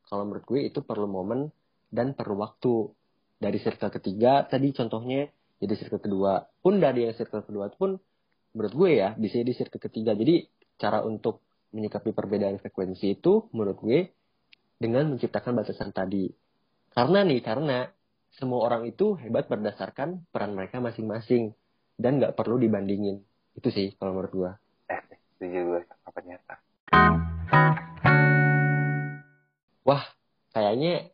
kalau 0.07 0.23
menurut 0.23 0.47
gue 0.47 0.71
itu 0.71 0.87
perlu 0.87 1.11
momen 1.11 1.53
dan 1.93 2.17
perlu 2.17 2.41
waktu. 2.41 2.93
Dari 3.39 3.55
circle 3.63 3.95
ketiga 3.95 4.43
tadi 4.51 4.75
contohnya 4.75 5.31
jadi 5.63 5.75
circle 5.79 6.03
kedua. 6.03 6.43
Pun 6.59 6.83
dari 6.83 7.07
yang 7.07 7.15
circle 7.15 7.47
kedua 7.47 7.71
pun 7.71 7.95
menurut 8.55 8.75
gue 8.75 8.91
ya 9.01 9.17
bisa 9.17 9.41
di 9.41 9.53
circle 9.57 9.81
ketiga. 9.81 10.13
Jadi 10.13 10.45
cara 10.79 11.03
untuk 11.03 11.43
menyikapi 11.73 12.13
perbedaan 12.13 12.57
frekuensi 12.61 13.19
itu 13.19 13.49
menurut 13.53 13.79
gue 13.81 14.13
dengan 14.79 15.11
menciptakan 15.11 15.59
batasan 15.59 15.91
tadi. 15.91 16.29
Karena 16.93 17.25
nih 17.25 17.41
karena 17.41 17.89
semua 18.33 18.65
orang 18.65 18.87
itu 18.87 19.17
hebat 19.19 19.49
berdasarkan 19.49 20.29
peran 20.29 20.53
mereka 20.55 20.79
masing-masing. 20.79 21.57
Dan 21.99 22.23
nggak 22.23 22.39
perlu 22.39 22.63
dibandingin. 22.63 23.19
Itu 23.59 23.75
sih 23.75 23.91
kalau 23.99 24.15
menurut 24.15 24.33
gue. 24.33 24.51
Eh 24.95 25.03
setuju 25.35 25.59
gue 25.67 25.81
apa 26.07 26.19
nyata 26.23 26.55
wah 29.89 30.05
kayaknya 30.53 31.09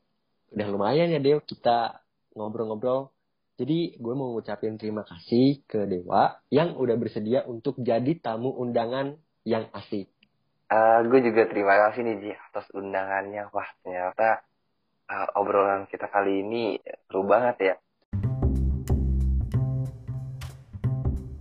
udah 0.50 0.66
lumayan 0.66 1.14
ya 1.14 1.22
Deo 1.22 1.38
kita 1.38 2.02
ngobrol-ngobrol 2.34 3.13
jadi 3.54 3.94
gue 4.02 4.14
mau 4.18 4.34
ngucapin 4.34 4.74
terima 4.74 5.06
kasih 5.06 5.62
ke 5.70 5.86
Dewa 5.86 6.42
yang 6.50 6.74
udah 6.74 6.98
bersedia 6.98 7.46
untuk 7.46 7.78
jadi 7.78 8.18
tamu 8.18 8.50
undangan 8.50 9.14
yang 9.46 9.70
asik. 9.70 10.10
Uh, 10.66 11.06
gue 11.06 11.22
juga 11.22 11.46
terima 11.46 11.78
kasih 11.86 12.02
nih 12.02 12.16
Ji 12.18 12.30
atas 12.34 12.66
undangannya. 12.74 13.46
Wah 13.54 13.70
ternyata 13.78 14.42
uh, 15.06 15.38
obrolan 15.38 15.86
kita 15.86 16.10
kali 16.10 16.42
ini 16.42 16.82
seru 17.06 17.22
banget 17.22 17.56
ya. 17.62 17.74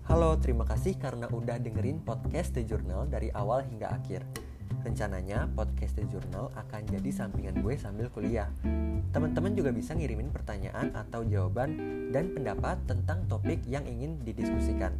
Halo, 0.05 0.37
terima 0.37 0.69
kasih 0.69 0.93
karena 1.01 1.25
udah 1.33 1.57
dengerin 1.57 2.05
podcast 2.05 2.53
The 2.53 2.61
Journal 2.61 3.09
dari 3.09 3.33
awal 3.33 3.65
hingga 3.65 3.89
akhir. 3.89 4.21
Rencananya 4.83 5.47
podcast 5.55 5.95
The 5.95 6.03
Journal 6.11 6.51
akan 6.59 6.83
jadi 6.91 7.07
sampingan 7.07 7.63
gue 7.63 7.79
sambil 7.79 8.11
kuliah. 8.11 8.51
Teman-teman 9.15 9.55
juga 9.55 9.71
bisa 9.71 9.95
ngirimin 9.95 10.27
pertanyaan 10.27 10.91
atau 10.91 11.23
jawaban 11.23 11.79
dan 12.11 12.35
pendapat 12.35 12.83
tentang 12.83 13.23
topik 13.31 13.63
yang 13.63 13.87
ingin 13.87 14.19
didiskusikan 14.27 14.91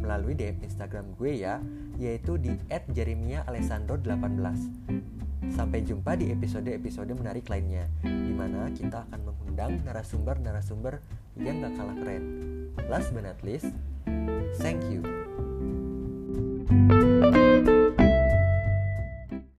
melalui 0.00 0.32
DM 0.32 0.64
Instagram 0.64 1.12
gue 1.20 1.44
ya, 1.44 1.60
yaitu 2.00 2.40
di 2.40 2.56
@jeremiahalessandro18. 2.72 4.56
Sampai 5.52 5.84
jumpa 5.84 6.16
di 6.16 6.32
episode-episode 6.32 7.12
menarik 7.12 7.52
lainnya, 7.52 7.84
di 8.00 8.32
mana 8.32 8.72
kita 8.72 9.04
akan 9.12 9.28
mengundang 9.28 9.84
narasumber-narasumber 9.84 11.04
yang 11.36 11.60
gak 11.60 11.76
kalah 11.76 11.96
keren. 12.00 12.24
Last 12.88 13.12
but 13.12 13.28
not 13.28 13.36
least, 13.44 13.76
thank 14.56 14.80
you. 14.88 15.04
thank 16.68 17.36
you 17.36 17.37